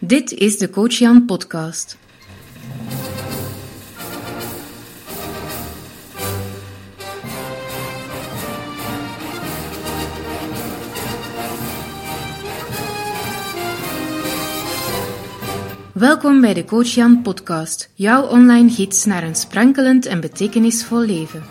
Dit 0.00 0.32
is 0.32 0.58
de 0.58 0.70
Coach 0.70 0.92
Jan 0.92 1.24
podcast. 1.24 1.98
Welkom 15.92 16.40
bij 16.40 16.54
de 16.54 16.64
Coach 16.64 16.86
Jan 16.86 17.22
podcast, 17.22 17.90
jouw 17.94 18.26
online 18.26 18.70
gids 18.70 19.04
naar 19.04 19.22
een 19.22 19.34
sprankelend 19.34 20.06
en 20.06 20.20
betekenisvol 20.20 21.00
leven. 21.00 21.42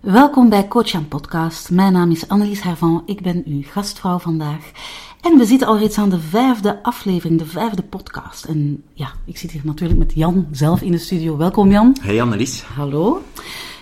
Welkom 0.00 0.48
bij 0.48 0.68
Coach 0.68 0.88
Jan 0.88 1.08
podcast. 1.08 1.70
Mijn 1.70 1.92
naam 1.92 2.10
is 2.10 2.28
Annelies 2.28 2.62
Hervan, 2.62 3.02
ik 3.06 3.22
ben 3.22 3.42
uw 3.46 3.62
gastvrouw 3.64 4.18
vandaag. 4.18 4.70
En 5.20 5.38
we 5.38 5.44
zitten 5.44 5.68
al 5.68 5.78
reeds 5.78 5.98
aan 5.98 6.10
de 6.10 6.20
vijfde 6.20 6.82
aflevering, 6.82 7.38
de 7.38 7.46
vijfde 7.46 7.82
podcast. 7.82 8.44
En 8.44 8.82
ja, 8.92 9.12
ik 9.24 9.38
zit 9.38 9.50
hier 9.50 9.62
natuurlijk 9.64 9.98
met 9.98 10.12
Jan 10.14 10.46
zelf 10.50 10.82
in 10.82 10.92
de 10.92 10.98
studio. 10.98 11.36
Welkom 11.36 11.70
Jan. 11.70 11.96
Hey 12.00 12.22
Annelies. 12.22 12.62
Hallo. 12.62 13.22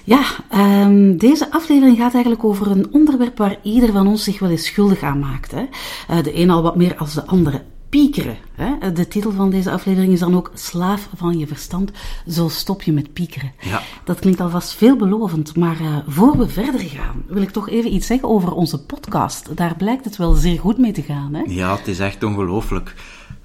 Ja, 0.05 0.23
um, 0.55 1.16
deze 1.16 1.51
aflevering 1.51 1.96
gaat 1.96 2.12
eigenlijk 2.12 2.45
over 2.45 2.70
een 2.70 2.93
onderwerp 2.93 3.38
waar 3.38 3.59
ieder 3.62 3.93
van 3.93 4.07
ons 4.07 4.24
zich 4.24 4.38
wel 4.38 4.51
eens 4.51 4.65
schuldig 4.65 5.02
aan 5.02 5.19
maakt. 5.19 5.51
Hè? 5.51 5.65
Uh, 6.10 6.23
de 6.23 6.37
een 6.37 6.51
al 6.51 6.62
wat 6.62 6.77
meer 6.77 6.96
als 6.96 7.15
de 7.15 7.27
andere 7.27 7.62
piekeren. 7.96 8.36
Hè? 8.55 8.92
De 8.92 9.09
titel 9.09 9.32
van 9.32 9.50
deze 9.50 9.70
aflevering 9.70 10.12
is 10.12 10.18
dan 10.18 10.37
ook 10.37 10.50
Slaaf 10.54 11.09
van 11.16 11.38
je 11.38 11.46
verstand, 11.46 11.91
zo 12.28 12.48
stop 12.48 12.82
je 12.82 12.92
met 12.92 13.12
piekeren. 13.12 13.52
Ja. 13.60 13.82
Dat 14.04 14.18
klinkt 14.18 14.41
alvast 14.41 14.73
veelbelovend, 14.73 15.56
maar 15.56 15.80
uh, 15.80 15.96
voor 16.06 16.38
we 16.38 16.48
verder 16.48 16.80
gaan, 16.80 17.23
wil 17.27 17.42
ik 17.42 17.51
toch 17.51 17.68
even 17.68 17.95
iets 17.95 18.06
zeggen 18.06 18.28
over 18.28 18.52
onze 18.52 18.84
podcast. 18.84 19.56
Daar 19.56 19.77
blijkt 19.77 20.04
het 20.04 20.16
wel 20.16 20.34
zeer 20.34 20.59
goed 20.59 20.78
mee 20.78 20.92
te 20.92 21.02
gaan. 21.02 21.34
Hè? 21.34 21.42
Ja, 21.46 21.77
het 21.77 21.88
is 21.88 21.98
echt 21.98 22.23
ongelooflijk. 22.23 22.95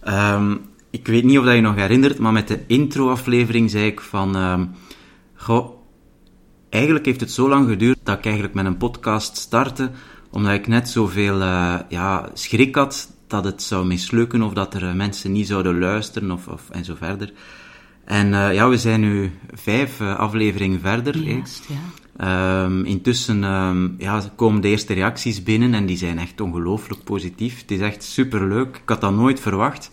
Um, 0.08 0.62
ik 0.90 1.08
weet 1.08 1.24
niet 1.24 1.38
of 1.38 1.46
dat 1.46 1.56
je 1.56 1.62
nog 1.62 1.76
herinnert, 1.76 2.18
maar 2.18 2.34
met 2.34 2.48
de 2.48 2.60
intro-aflevering 2.68 3.70
zei 3.70 3.86
ik 3.86 4.02
van... 4.02 4.36
Um, 4.36 4.72
goh, 5.36 5.70
eigenlijk 6.70 7.06
heeft 7.06 7.20
het 7.20 7.32
zo 7.32 7.50
lang 7.50 7.70
geduurd 7.70 8.00
dat 8.04 8.18
ik 8.18 8.24
eigenlijk 8.26 8.54
met 8.54 8.66
een 8.66 8.78
podcast 8.78 9.38
startte, 9.38 9.92
omdat 10.32 10.54
ik 10.54 10.68
net 10.68 10.90
zoveel 10.90 11.42
uh, 11.42 11.76
ja, 11.90 12.30
schrik 12.34 12.76
had 12.76 13.10
dat 13.32 13.44
het 13.44 13.62
zou 13.62 13.86
mislukken 13.86 14.42
of 14.42 14.54
dat 14.54 14.74
er 14.74 14.84
uh, 14.84 14.94
mensen 14.94 15.32
niet 15.32 15.48
zouden 15.48 15.80
luisteren 15.80 16.32
of, 16.32 16.48
of, 16.48 16.70
en 16.70 16.86
zo 16.86 16.96
verder. 16.96 17.34
En 18.06 18.28
uh, 18.28 18.54
ja, 18.54 18.70
we 18.70 18.78
zijn 18.78 19.00
nu 19.00 19.32
vijf 19.54 20.00
uh, 20.00 20.16
afleveringen 20.16 20.80
verder. 20.80 21.18
Juist, 21.18 21.68
ja. 21.68 21.76
Um, 22.64 22.86
intussen 22.86 23.44
um, 23.44 23.96
ja, 23.98 24.22
komen 24.36 24.62
de 24.62 24.68
eerste 24.68 24.94
reacties 24.94 25.44
binnen 25.44 25.74
en 25.74 25.86
die 25.86 25.98
zijn 25.98 26.20
echt 26.20 26.42
ongelooflijk 26.42 27.04
positief. 27.04 27.62
Het 27.62 27.72
is 27.72 27.80
echt 27.80 28.04
superleuk. 28.04 28.76
Ik 28.76 28.90
had 28.90 29.02
dat 29.02 29.14
nooit 29.14 29.40
verwacht. 29.40 29.92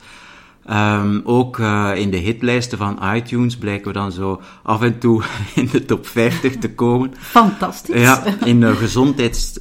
Um, 0.70 1.20
ook 1.24 1.58
uh, 1.58 1.90
in 1.94 2.10
de 2.10 2.16
hitlijsten 2.16 2.78
van 2.78 2.98
iTunes 3.14 3.56
blijken 3.56 3.86
we 3.86 3.92
dan 3.92 4.12
zo 4.12 4.40
af 4.62 4.82
en 4.82 4.98
toe 4.98 5.22
in 5.54 5.68
de 5.72 5.84
top 5.84 6.06
50 6.06 6.56
te 6.56 6.74
komen. 6.74 7.12
Fantastisch. 7.18 8.00
Ja, 8.00 8.24
in 8.44 8.60
de 8.60 8.76
gezondheid 8.76 9.58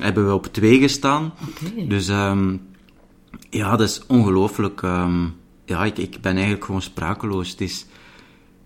hebben 0.00 0.26
we 0.26 0.34
op 0.34 0.46
twee 0.46 0.80
gestaan. 0.80 1.32
Okay. 1.48 1.86
Dus 1.86 2.08
ja, 3.50 3.76
dat 3.76 3.88
is 3.88 4.06
ongelooflijk. 4.06 4.82
Um, 4.82 5.34
ja, 5.64 5.84
ik, 5.84 5.98
ik 5.98 6.20
ben 6.20 6.32
eigenlijk 6.32 6.64
gewoon 6.64 6.82
sprakeloos. 6.82 7.50
Het 7.50 7.60
is, 7.60 7.86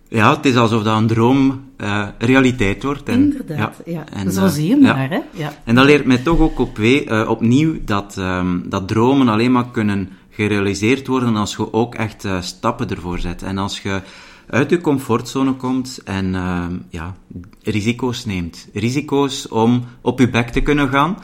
ja, 0.09 0.35
het 0.37 0.45
is 0.45 0.57
alsof 0.57 0.83
dat 0.83 0.97
een 0.97 1.07
droom 1.07 1.65
uh, 1.79 2.09
realiteit 2.19 2.83
wordt. 2.83 3.09
En, 3.09 3.21
Inderdaad, 3.21 3.83
ja. 3.85 3.93
ja. 3.93 4.05
En, 4.13 4.33
Zo 4.33 4.47
zie 4.47 4.69
je 4.69 4.77
maar, 4.77 5.03
ja. 5.03 5.09
hè. 5.09 5.21
Ja. 5.43 5.53
En 5.65 5.75
dat 5.75 5.85
leert 5.85 6.05
mij 6.05 6.19
toch 6.19 6.39
ook 6.39 6.59
op, 6.59 6.79
uh, 6.79 7.29
opnieuw 7.29 7.75
dat, 7.85 8.17
um, 8.19 8.69
dat 8.69 8.89
dromen 8.89 9.29
alleen 9.29 9.53
maar 9.53 9.71
kunnen 9.71 10.09
gerealiseerd 10.31 11.07
worden 11.07 11.37
als 11.37 11.57
je 11.57 11.73
ook 11.73 11.95
echt 11.95 12.29
stappen 12.41 12.91
ervoor 12.91 13.19
zet. 13.19 13.43
En 13.43 13.59
als 13.59 13.81
je 13.81 14.03
uit 14.47 14.71
je 14.71 14.81
comfortzone 14.81 15.53
komt 15.53 16.01
en 16.05 16.27
uh, 16.35 16.67
ja, 16.89 17.15
risico's 17.63 18.25
neemt. 18.25 18.69
Risico's 18.73 19.49
om 19.49 19.85
op 20.01 20.19
je 20.19 20.31
bek 20.31 20.49
te 20.49 20.61
kunnen 20.61 20.89
gaan. 20.89 21.17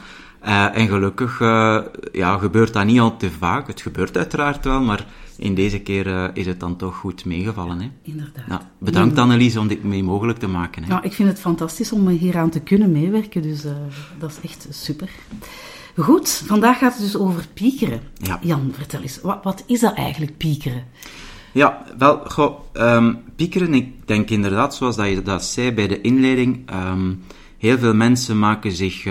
Uh, 0.45 0.77
en 0.77 0.87
gelukkig 0.87 1.39
uh, 1.39 1.79
ja, 2.11 2.37
gebeurt 2.37 2.73
dat 2.73 2.85
niet 2.85 2.99
al 2.99 3.17
te 3.17 3.31
vaak. 3.31 3.67
Het 3.67 3.81
gebeurt 3.81 4.17
uiteraard 4.17 4.65
wel, 4.65 4.81
maar 4.81 5.05
in 5.37 5.55
deze 5.55 5.79
keer 5.79 6.07
uh, 6.07 6.27
is 6.33 6.45
het 6.45 6.59
dan 6.59 6.75
toch 6.75 6.95
goed 6.95 7.25
meegevallen. 7.25 7.81
Hè? 7.81 7.89
Inderdaad. 8.01 8.65
Bedankt. 8.77 9.17
Annelies 9.17 9.57
om 9.57 9.67
dit 9.67 9.83
mee 9.83 10.03
mogelijk 10.03 10.39
te 10.39 10.47
maken. 10.47 10.83
Hè? 10.83 10.89
Nou, 10.89 11.03
ik 11.03 11.13
vind 11.13 11.29
het 11.29 11.39
fantastisch 11.39 11.91
om 11.91 12.07
hieraan 12.07 12.49
te 12.49 12.59
kunnen 12.59 12.91
meewerken, 12.91 13.41
dus 13.41 13.63
dat 14.19 14.29
is 14.29 14.49
echt 14.49 14.67
super. 14.69 15.09
Goed, 15.97 16.43
vandaag 16.45 16.77
gaat 16.77 16.93
het 16.93 17.01
dus 17.01 17.17
over 17.17 17.45
piekeren. 17.53 18.01
Ja. 18.13 18.39
Jan, 18.41 18.71
vertel 18.75 19.01
eens, 19.01 19.21
wat, 19.21 19.39
wat 19.43 19.63
is 19.67 19.79
dat 19.79 19.93
eigenlijk, 19.93 20.37
piekeren? 20.37 20.83
Ja, 21.51 21.85
wel, 21.97 22.21
goh, 22.25 22.59
um, 22.73 23.19
piekeren, 23.35 23.73
ik 23.73 24.07
denk 24.07 24.29
inderdaad, 24.29 24.75
zoals 24.75 24.95
dat 24.95 25.07
je 25.07 25.21
dat 25.21 25.43
zei 25.43 25.71
bij 25.71 25.87
de 25.87 26.01
inleiding, 26.01 26.71
um, 26.73 27.23
heel 27.57 27.77
veel 27.77 27.93
mensen 27.93 28.39
maken 28.39 28.71
zich 28.71 29.05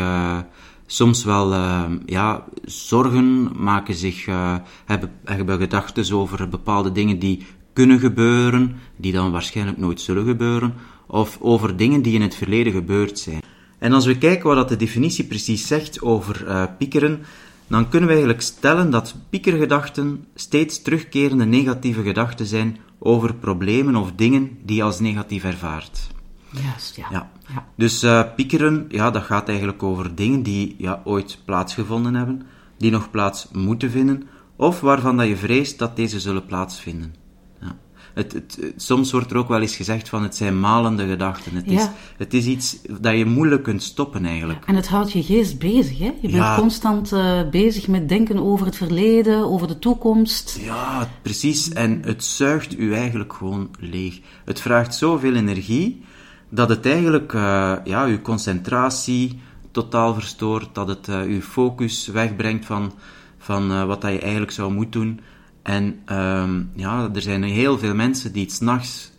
soms 0.93 1.25
wel 1.25 1.53
uh, 1.53 1.85
ja, 2.07 2.45
zorgen, 2.65 3.51
maken 3.63 3.95
zich, 3.95 4.27
uh, 4.27 4.55
hebben, 4.85 5.11
hebben 5.25 5.59
gedachten 5.59 6.15
over 6.15 6.49
bepaalde 6.49 6.93
dingen 6.93 7.19
die 7.19 7.47
kunnen 7.73 7.99
gebeuren, 7.99 8.77
die 8.97 9.13
dan 9.13 9.31
waarschijnlijk 9.33 9.79
nooit 9.79 10.01
zullen 10.01 10.27
gebeuren, 10.27 10.75
of 11.07 11.39
over 11.41 11.77
dingen 11.77 12.03
die 12.03 12.15
in 12.15 12.23
het 12.23 12.35
verleden 12.35 12.73
gebeurd 12.73 13.19
zijn. 13.19 13.41
En 13.79 13.93
als 13.93 14.07
we 14.07 14.19
kijken 14.19 14.55
wat 14.55 14.69
de 14.69 14.77
definitie 14.77 15.25
precies 15.25 15.67
zegt 15.67 16.03
over 16.03 16.47
uh, 16.47 16.65
piekeren, 16.79 17.21
dan 17.67 17.89
kunnen 17.89 18.09
we 18.09 18.15
eigenlijk 18.15 18.45
stellen 18.45 18.91
dat 18.91 19.15
piekergedachten 19.31 20.25
steeds 20.35 20.83
terugkerende 20.83 21.45
negatieve 21.45 22.03
gedachten 22.03 22.47
zijn 22.47 22.77
over 22.99 23.35
problemen 23.35 23.97
of 23.97 24.13
dingen 24.17 24.59
die 24.65 24.77
je 24.77 24.83
als 24.83 25.01
negatief 25.01 25.45
ervaart. 25.45 26.09
Juist, 26.53 26.97
ja. 26.97 27.07
ja. 27.11 27.31
ja. 27.49 27.67
Dus 27.77 28.05
uh, 28.05 28.23
piekeren, 28.37 28.85
ja, 28.89 29.11
dat 29.11 29.23
gaat 29.23 29.49
eigenlijk 29.49 29.83
over 29.83 30.15
dingen 30.15 30.43
die 30.43 30.75
ja, 30.79 31.01
ooit 31.05 31.39
plaatsgevonden 31.45 32.15
hebben, 32.15 32.43
die 32.79 32.91
nog 32.91 33.11
plaats 33.11 33.49
moeten 33.53 33.91
vinden, 33.91 34.29
of 34.57 34.81
waarvan 34.81 35.17
dat 35.17 35.27
je 35.27 35.37
vreest 35.37 35.79
dat 35.79 35.97
deze 35.97 36.21
zullen 36.21 36.47
plaatsvinden. 36.47 37.15
Ja. 37.61 37.77
Het, 38.15 38.33
het, 38.33 38.59
het, 38.61 38.83
soms 38.83 39.13
wordt 39.13 39.31
er 39.31 39.37
ook 39.37 39.49
wel 39.49 39.61
eens 39.61 39.77
gezegd 39.77 40.09
van 40.09 40.23
het 40.23 40.37
zijn 40.37 40.61
malende 40.61 41.07
gedachten. 41.07 41.55
Het, 41.55 41.71
ja. 41.71 41.81
is, 41.81 41.89
het 42.17 42.35
is 42.35 42.47
iets 42.47 42.79
dat 43.01 43.17
je 43.17 43.25
moeilijk 43.25 43.63
kunt 43.63 43.83
stoppen 43.83 44.25
eigenlijk. 44.25 44.65
En 44.67 44.75
het 44.75 44.89
houdt 44.89 45.13
je 45.13 45.23
geest 45.23 45.59
bezig, 45.59 45.99
hè? 45.99 46.13
Je 46.21 46.29
bent 46.29 46.33
ja. 46.33 46.57
constant 46.57 47.13
uh, 47.13 47.49
bezig 47.51 47.89
met 47.89 48.09
denken 48.09 48.39
over 48.39 48.67
het 48.67 48.77
verleden, 48.77 49.45
over 49.45 49.69
de 49.69 49.79
toekomst. 49.79 50.59
Ja, 50.63 51.09
precies. 51.23 51.69
En 51.69 52.03
het 52.05 52.25
zuigt 52.25 52.79
u 52.79 52.95
eigenlijk 52.95 53.33
gewoon 53.33 53.71
leeg. 53.79 54.21
Het 54.45 54.61
vraagt 54.61 54.95
zoveel 54.95 55.35
energie 55.35 56.05
dat 56.51 56.69
het 56.69 56.87
eigenlijk 56.87 57.33
uh, 57.33 57.77
ja, 57.85 58.05
uw 58.05 58.21
concentratie 58.21 59.41
totaal 59.71 60.15
verstoort, 60.15 60.75
dat 60.75 60.89
het 60.89 61.09
uh, 61.09 61.21
uw 61.21 61.41
focus 61.41 62.07
wegbrengt 62.07 62.67
van, 62.67 62.93
van 63.39 63.71
uh, 63.71 63.85
wat 63.85 64.01
dat 64.01 64.13
je 64.13 64.21
eigenlijk 64.21 64.53
zou 64.53 64.73
moeten 64.73 65.01
doen. 65.01 65.21
En 65.63 66.01
um, 66.07 66.71
ja, 66.75 67.11
er 67.15 67.23
zijn 67.23 67.43
heel 67.43 67.79
veel 67.79 67.95
mensen 67.95 68.33
die 68.33 68.43
het 68.43 68.53
s'nachts 68.53 69.13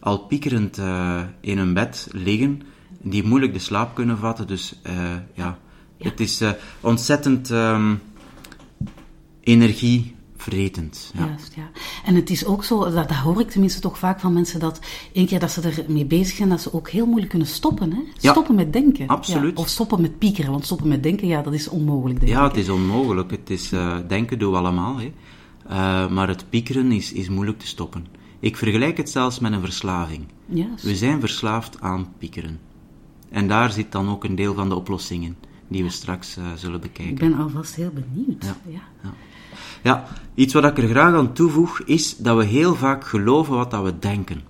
al 0.00 0.18
piekerend 0.18 0.80
in 1.40 1.58
hun 1.58 1.74
bed 1.74 2.08
liggen, 2.12 2.62
die 3.00 3.26
moeilijk 3.26 3.52
de 3.52 3.58
slaap 3.58 3.94
kunnen 3.94 4.18
vatten. 4.18 4.46
Dus 4.46 4.80
ja, 5.34 5.58
ja, 5.96 6.08
het 6.08 6.20
is 6.20 6.42
ontzettend 6.80 7.50
um, 7.50 8.00
energie 9.40 10.14
Vretend, 10.48 11.12
ja. 11.14 11.26
Juist, 11.26 11.54
ja. 11.54 11.70
En 12.04 12.14
het 12.14 12.30
is 12.30 12.44
ook 12.44 12.64
zo, 12.64 12.78
dat, 12.78 12.94
dat, 12.94 13.16
hoor 13.16 13.40
ik 13.40 13.50
tenminste 13.50 13.80
toch 13.80 13.98
vaak 13.98 14.20
van 14.20 14.32
mensen, 14.32 14.60
dat 14.60 14.80
één 15.12 15.26
keer 15.26 15.38
dat 15.38 15.50
ze 15.50 15.84
ermee 15.86 16.04
bezig 16.04 16.36
zijn, 16.36 16.48
dat 16.48 16.60
ze 16.60 16.72
ook 16.72 16.88
heel 16.90 17.06
moeilijk 17.06 17.30
kunnen 17.30 17.48
stoppen. 17.48 17.92
Hè? 17.92 18.00
Ja, 18.18 18.30
stoppen 18.30 18.54
met 18.54 18.72
denken. 18.72 19.06
Absoluut. 19.06 19.56
Ja, 19.56 19.62
of 19.62 19.68
stoppen 19.68 20.00
met 20.00 20.18
piekeren, 20.18 20.50
want 20.50 20.64
stoppen 20.64 20.88
met 20.88 21.02
denken, 21.02 21.26
ja, 21.26 21.42
dat 21.42 21.52
is 21.52 21.68
onmogelijk, 21.68 22.20
denk 22.20 22.32
ja, 22.32 22.44
ik. 22.44 22.50
het 22.50 22.60
is 22.60 22.68
onmogelijk. 22.68 23.30
Het 23.30 23.50
is, 23.50 23.72
uh, 23.72 23.96
denken 24.08 24.38
doen 24.38 24.50
we 24.50 24.58
allemaal, 24.58 24.98
hè. 24.98 25.12
Uh, 25.70 26.08
maar 26.10 26.28
het 26.28 26.44
piekeren 26.48 26.92
is, 26.92 27.12
is 27.12 27.28
moeilijk 27.28 27.58
te 27.58 27.66
stoppen. 27.66 28.06
Ik 28.40 28.56
vergelijk 28.56 28.96
het 28.96 29.10
zelfs 29.10 29.38
met 29.38 29.52
een 29.52 29.60
verslaving. 29.60 30.26
Juist. 30.46 30.84
We 30.84 30.96
zijn 30.96 31.20
verslaafd 31.20 31.80
aan 31.80 32.12
piekeren. 32.18 32.60
En 33.30 33.48
daar 33.48 33.72
zit 33.72 33.92
dan 33.92 34.08
ook 34.08 34.24
een 34.24 34.34
deel 34.34 34.54
van 34.54 34.68
de 34.68 34.74
oplossingen, 34.74 35.36
die 35.68 35.82
we 35.82 35.90
straks 35.90 36.36
uh, 36.36 36.44
zullen 36.56 36.80
bekijken. 36.80 37.12
Ik 37.12 37.18
ben 37.18 37.34
alvast 37.34 37.74
heel 37.74 37.90
benieuwd. 37.90 38.44
Ja. 38.44 38.56
ja. 39.02 39.14
Ja. 39.82 40.04
Iets 40.34 40.54
wat 40.54 40.64
ik 40.64 40.78
er 40.78 40.88
graag 40.88 41.14
aan 41.14 41.32
toevoeg 41.32 41.80
is 41.80 42.16
dat 42.16 42.36
we 42.36 42.44
heel 42.44 42.74
vaak 42.74 43.06
geloven 43.06 43.54
wat 43.54 43.70
dat 43.70 43.84
we 43.84 43.98
denken. 43.98 44.40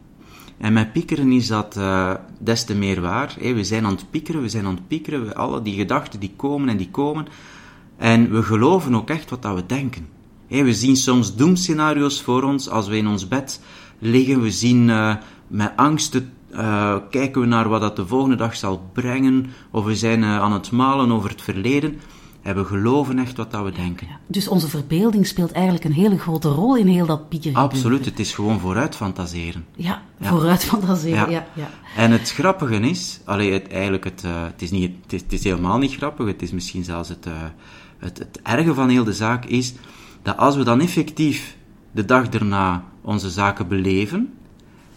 En 0.58 0.72
met 0.72 0.92
piekeren 0.92 1.32
is 1.32 1.46
dat 1.46 1.76
uh, 1.76 2.14
des 2.38 2.64
te 2.64 2.75
meer 2.75 3.00
waar. 3.00 3.36
Hey, 3.40 3.54
we 3.54 3.64
zijn 3.64 3.84
aan 3.84 3.92
het 3.92 4.10
piekeren, 4.10 4.42
we 4.42 4.48
zijn 4.48 4.66
aan 4.66 4.75
het 4.75 4.88
piekeren, 4.88 5.26
we, 5.26 5.34
alle 5.34 5.62
die 5.62 5.75
gedachten 5.75 6.20
die 6.20 6.32
komen 6.36 6.69
en 6.69 6.76
die 6.76 6.90
komen. 6.90 7.26
En 7.96 8.30
we 8.30 8.42
geloven 8.42 8.94
ook 8.94 9.10
echt 9.10 9.30
wat 9.30 9.42
dat 9.42 9.54
we 9.54 9.66
denken. 9.66 10.08
We 10.48 10.75
zien 10.75 10.96
soms 10.96 11.36
doemscenario's 11.36 12.22
voor 12.22 12.42
ons 12.42 12.69
als 12.69 12.88
we 12.88 12.96
in 12.96 13.06
ons 13.06 13.28
bed 13.28 13.60
liggen. 13.98 14.42
We 14.42 14.50
zien 14.50 14.88
uh, 14.88 15.14
met 15.46 15.72
angst, 15.76 16.20
uh, 16.52 16.96
kijken 17.10 17.40
we 17.40 17.46
naar 17.46 17.69
wat 17.69 17.81
dat 17.81 17.96
de 17.96 18.06
volgende 18.06 18.36
dag 18.36 18.56
zal 18.56 18.90
brengen. 18.92 19.46
Of 19.70 19.84
we 19.84 19.96
zijn 19.96 20.24
aan 20.24 20.52
het 20.52 20.70
malen 20.70 21.12
over 21.12 21.31
het 21.31 21.42
verleden. 21.42 22.00
En 22.43 22.55
we 22.55 22.64
geloven 22.64 23.19
echt 23.19 23.37
wat 23.37 23.50
dat 23.50 23.64
we 23.64 23.73
denken. 23.73 24.06
Ja. 24.06 24.19
Dus 24.26 24.49
onze 24.49 24.69
verbeelding 24.69 25.26
speelt 25.26 25.52
eigenlijk 25.52 25.85
een 25.85 25.93
hele 25.93 26.19
grote 26.19 26.49
rol 26.49 26.76
in 26.76 26.87
heel 26.87 27.06
dat 27.06 27.29
pieker. 27.29 27.55
Absoluut, 27.55 28.05
het 28.05 28.19
is 28.19 28.32
gewoon 28.32 28.61
vooruit 28.61 28.96
fantaseren. 28.96 29.64
Ja, 29.76 30.02
vooruit 30.20 30.64
fantaseren, 30.64 31.31
ja. 31.31 31.46
ja. 31.55 31.70
En 31.96 32.11
het 32.11 32.31
grappige 32.31 32.81
is, 32.81 33.20
allee, 33.25 33.52
het, 33.52 33.69
eigenlijk 33.69 34.05
het, 34.05 34.23
uh, 34.25 34.44
het, 34.44 34.62
is 34.62 34.70
niet, 34.70 34.93
het, 35.02 35.12
is, 35.12 35.20
het 35.20 35.32
is 35.32 35.44
helemaal 35.44 35.79
niet 35.79 35.94
grappig, 35.94 36.26
het 36.26 36.43
is 36.43 36.50
misschien 36.50 36.85
zelfs 36.85 37.08
het, 37.08 37.26
uh, 37.26 37.32
het, 37.99 38.19
het 38.19 38.41
erge 38.43 38.75
van 38.75 38.88
heel 38.88 39.05
de 39.05 39.12
zaak, 39.12 39.44
is 39.44 39.75
dat 40.23 40.37
als 40.37 40.56
we 40.56 40.64
dan 40.64 40.81
effectief 40.81 41.56
de 41.91 42.05
dag 42.05 42.29
erna 42.29 42.84
onze 43.02 43.31
zaken 43.31 43.69
beleven, 43.69 44.32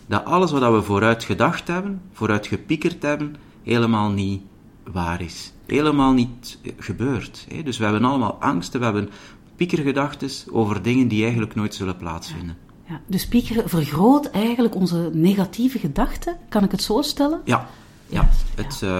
dat 0.08 0.26
alles 0.26 0.52
wat 0.52 0.74
we 0.74 0.82
vooruit 0.82 1.24
gedacht 1.24 1.68
hebben, 1.68 2.02
vooruit 2.12 2.48
gepiekerd 2.48 3.02
hebben, 3.02 3.36
helemaal 3.64 4.10
niet 4.10 4.42
waar 4.92 5.22
is. 5.22 5.54
Helemaal 5.72 6.14
niet 6.14 6.58
gebeurd. 6.78 7.46
Hè? 7.50 7.64
Dus 7.64 7.78
we 7.78 7.84
hebben 7.84 8.06
allemaal 8.06 8.38
angsten, 8.40 8.80
we 8.80 8.86
hebben 8.86 9.10
piekergedachten 9.56 10.30
over 10.52 10.82
dingen 10.82 11.08
die 11.08 11.24
eigenlijk 11.24 11.56
nooit 11.56 11.76
zullen 11.76 11.98
plaatsvinden. 11.98 12.58
Ja, 12.88 13.02
dus 13.08 13.28
piekeren 13.28 13.70
vergroot 13.70 14.30
eigenlijk 14.30 14.76
onze 14.76 15.10
negatieve 15.14 15.80
gedachten, 15.80 16.38
kan 16.50 16.64
ik 16.64 16.72
het 16.72 16.82
zo 16.82 17.02
stellen? 17.02 17.42
Ja, 17.46 17.70
ja. 18.08 18.30
Het, 18.56 18.82
uh, 18.84 19.00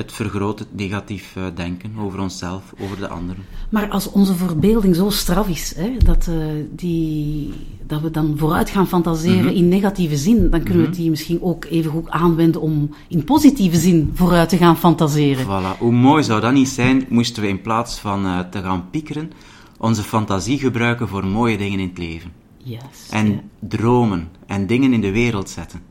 het 0.00 0.12
vergroot 0.12 0.58
het 0.58 0.68
negatief 0.76 1.34
uh, 1.36 1.44
denken 1.54 1.92
over 1.98 2.20
onszelf, 2.20 2.62
over 2.78 2.96
de 2.96 3.08
anderen. 3.08 3.44
Maar 3.68 3.88
als 3.88 4.10
onze 4.10 4.34
verbeelding 4.34 4.96
zo 4.96 5.10
straf 5.10 5.48
is, 5.48 5.74
hè, 5.76 5.96
dat, 6.04 6.26
uh, 6.30 6.36
die, 6.70 7.52
dat 7.86 8.00
we 8.00 8.10
dan 8.10 8.34
vooruit 8.36 8.70
gaan 8.70 8.88
fantaseren 8.88 9.40
mm 9.40 9.46
-hmm. 9.46 9.56
in 9.56 9.68
negatieve 9.68 10.16
zin, 10.16 10.50
dan 10.50 10.62
kunnen 10.62 10.76
mm 10.76 10.82
-hmm. 10.82 10.90
we 10.90 10.96
die 10.96 11.10
misschien 11.10 11.42
ook 11.42 11.64
even 11.64 11.90
goed 11.90 12.10
aanwenden 12.10 12.60
om 12.60 12.94
in 13.08 13.24
positieve 13.24 13.76
zin 13.76 14.10
vooruit 14.14 14.48
te 14.48 14.56
gaan 14.56 14.76
fantaseren. 14.76 15.44
Voilà. 15.44 15.78
Hoe 15.78 15.92
mooi 15.92 16.22
zou 16.22 16.40
dat 16.40 16.52
niet 16.52 16.68
zijn, 16.68 17.06
moesten 17.08 17.42
we 17.42 17.48
in 17.48 17.60
plaats 17.60 17.98
van 17.98 18.26
uh, 18.26 18.38
te 18.38 18.62
gaan 18.62 18.90
piekeren, 18.90 19.32
onze 19.78 20.02
fantasie 20.02 20.58
gebruiken 20.58 21.08
voor 21.08 21.26
mooie 21.26 21.58
dingen 21.58 21.78
in 21.78 21.88
het 21.88 21.98
leven. 21.98 22.32
Yes, 22.62 23.08
en 23.10 23.40
dromen 23.58 24.28
en 24.46 24.66
dingen 24.66 24.92
in 24.92 25.00
de 25.00 25.12
wereld 25.12 25.50
zetten. 25.50 25.89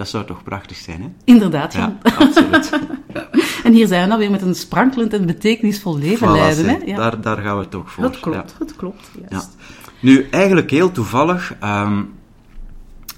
Dat 0.00 0.08
zou 0.08 0.24
toch 0.24 0.42
prachtig 0.42 0.76
zijn, 0.76 1.02
hè? 1.02 1.08
Inderdaad, 1.24 1.72
ja. 1.72 1.96
ja 2.02 2.12
absoluut. 2.12 2.70
en 3.64 3.72
hier 3.72 3.86
zijn 3.86 4.02
we 4.02 4.08
dan 4.08 4.18
weer 4.18 4.30
met 4.30 4.42
een 4.42 4.54
sprankelend 4.54 5.12
en 5.12 5.26
betekenisvol 5.26 5.98
leven 5.98 6.28
voilà, 6.28 6.32
leiden, 6.32 6.68
hè? 6.68 6.76
Ja. 6.84 6.96
Daar, 6.96 7.20
daar 7.20 7.36
gaan 7.36 7.58
we 7.58 7.68
toch 7.68 7.90
voor. 7.90 8.02
Dat 8.02 8.20
klopt, 8.20 8.54
dat 8.58 8.76
klopt. 8.76 9.10
Ja. 9.28 9.42
Nu, 10.00 10.28
eigenlijk 10.30 10.70
heel 10.70 10.92
toevallig... 10.92 11.54
Um, 11.64 12.12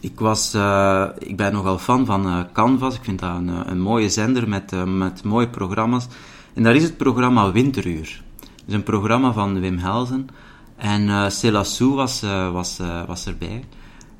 ik, 0.00 0.20
was, 0.20 0.54
uh, 0.54 1.06
ik 1.18 1.36
ben 1.36 1.52
nogal 1.52 1.78
fan 1.78 2.06
van 2.06 2.26
uh, 2.26 2.40
Canvas. 2.52 2.94
Ik 2.94 3.04
vind 3.04 3.18
dat 3.18 3.34
een, 3.34 3.70
een 3.70 3.80
mooie 3.80 4.08
zender 4.08 4.48
met, 4.48 4.72
uh, 4.72 4.84
met 4.84 5.24
mooie 5.24 5.48
programma's. 5.48 6.06
En 6.54 6.62
daar 6.62 6.74
is 6.74 6.82
het 6.82 6.96
programma 6.96 7.52
Winteruur. 7.52 8.22
Dat 8.40 8.50
is 8.66 8.74
een 8.74 8.82
programma 8.82 9.32
van 9.32 9.60
Wim 9.60 9.78
Helsen. 9.78 10.28
En 10.76 11.02
uh, 11.02 11.28
Célassou 11.28 11.94
was, 11.94 12.20
was, 12.52 12.80
was 13.06 13.26
erbij. 13.26 13.64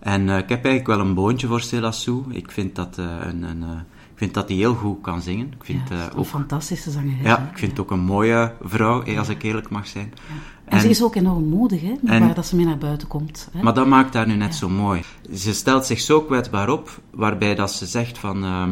En 0.02 0.28
uh, 0.28 0.38
ik 0.38 0.48
heb 0.48 0.64
eigenlijk 0.64 0.86
wel 0.86 1.00
een 1.00 1.14
boontje 1.14 1.46
voor 1.46 1.60
Célassou. 1.60 2.24
Ik 2.30 2.50
vind 2.50 2.74
dat 2.74 2.96
uh, 2.98 3.06
een, 3.20 3.42
een 3.42 3.62
uh, 3.62 3.70
ik 4.12 4.18
vind 4.18 4.34
dat 4.34 4.48
hij 4.48 4.56
heel 4.56 4.74
goed 4.74 5.00
kan 5.00 5.22
zingen. 5.22 5.46
Ik 5.46 5.64
vind, 5.64 5.88
ja, 5.88 6.08
ook, 6.12 6.16
een 6.16 6.24
fantastische 6.24 6.90
zangeres. 6.90 7.22
Ja, 7.22 7.48
ik 7.52 7.58
vind 7.58 7.70
het 7.70 7.80
ook 7.80 7.90
een 7.90 8.00
mooie 8.00 8.52
vrouw, 8.62 9.16
als 9.16 9.28
ik 9.28 9.42
eerlijk 9.42 9.70
mag 9.70 9.86
zijn. 9.86 10.12
Ja. 10.14 10.34
En, 10.64 10.72
en, 10.72 10.80
ze 10.80 10.88
is 10.88 11.02
ook 11.02 11.14
enorm 11.14 11.44
moedig, 11.44 11.80
hè, 11.80 11.94
en, 12.04 12.26
waar 12.26 12.34
dat 12.34 12.46
ze 12.46 12.56
mee 12.56 12.66
naar 12.66 12.78
buiten 12.78 13.08
komt. 13.08 13.48
Hè? 13.52 13.62
Maar 13.62 13.74
dat 13.74 13.86
maakt 13.86 14.14
haar 14.14 14.26
nu 14.26 14.34
net 14.34 14.52
ja. 14.52 14.58
zo 14.58 14.68
mooi. 14.68 15.02
Ze 15.34 15.52
stelt 15.52 15.86
zich 15.86 16.00
zo 16.00 16.20
kwetsbaar 16.20 16.68
op, 16.68 17.00
waarbij 17.10 17.54
dat 17.54 17.72
ze 17.72 17.86
zegt 17.86 18.18
van, 18.18 18.44
uh, 18.44 18.68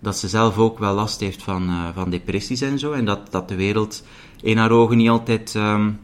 dat 0.00 0.18
ze 0.18 0.28
zelf 0.28 0.58
ook 0.58 0.78
wel 0.78 0.94
last 0.94 1.20
heeft 1.20 1.42
van, 1.42 1.70
uh, 1.70 1.88
van 1.94 2.10
depressies 2.10 2.60
en 2.60 2.78
zo. 2.78 2.92
En 2.92 3.04
dat, 3.04 3.32
dat 3.32 3.48
de 3.48 3.56
wereld 3.56 4.02
in 4.42 4.56
haar 4.56 4.70
ogen 4.70 4.96
niet 4.96 5.08
altijd 5.08 5.54
um, 5.54 5.98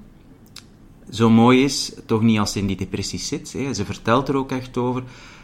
zo 1.10 1.30
mooi 1.30 1.64
is, 1.64 1.92
toch 2.06 2.22
niet 2.22 2.38
als 2.38 2.52
ze 2.52 2.58
in 2.58 2.66
die 2.66 2.76
depressie 2.76 3.18
zit. 3.18 3.52
Hè. 3.52 3.74
Ze 3.74 3.84
vertelt 3.84 4.28
er 4.28 4.36
ook 4.36 4.50
echt 4.50 4.76
over. 4.76 5.02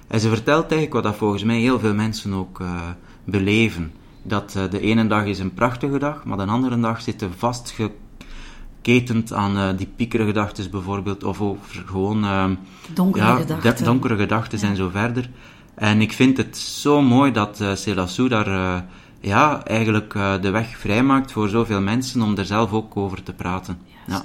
En 0.09 0.21
ze 0.21 0.29
vertelt 0.29 0.63
eigenlijk 0.63 0.93
wat 0.93 1.03
dat 1.03 1.17
volgens 1.17 1.45
mij 1.45 1.59
heel 1.59 1.79
veel 1.79 1.95
mensen 1.95 2.33
ook 2.33 2.61
uh, 2.61 2.81
beleven. 3.25 3.93
Dat 4.23 4.55
uh, 4.57 4.71
de 4.71 4.81
ene 4.81 5.07
dag 5.07 5.25
is 5.25 5.39
een 5.39 5.55
prachtige 5.55 5.99
dag, 5.99 6.25
maar 6.25 6.37
de 6.37 6.47
andere 6.47 6.81
dag 6.81 7.01
zitten 7.01 7.33
vastgeketend 7.37 9.33
aan 9.33 9.57
uh, 9.57 9.69
die 9.77 9.89
piekere 9.97 10.25
gedachten 10.25 10.71
bijvoorbeeld, 10.71 11.25
of 11.25 11.41
over 11.41 11.85
gewoon 11.87 12.57
donkere 12.95 13.25
ja, 13.25 13.37
gedachten, 13.37 13.85
donkere 13.85 14.17
gedachten 14.17 14.59
ja. 14.59 14.69
en 14.69 14.77
zo 14.77 14.89
verder. 14.89 15.31
En 15.75 16.01
ik 16.01 16.13
vind 16.13 16.37
het 16.37 16.57
zo 16.57 17.03
mooi 17.03 17.33
dat 17.33 17.61
uh, 17.61 17.75
Célassou 17.75 18.29
daar 18.29 18.85
ja, 19.21 19.65
eigenlijk 19.65 20.13
de 20.41 20.51
weg 20.51 20.79
vrijmaakt 20.79 21.33
voor 21.33 21.49
zoveel 21.49 21.81
mensen 21.81 22.23
om 22.23 22.37
er 22.37 22.47
zelf 22.47 22.73
ook 22.73 22.97
over 22.97 23.23
te 23.23 23.33
praten. 23.33 23.79
Ja. 24.07 24.25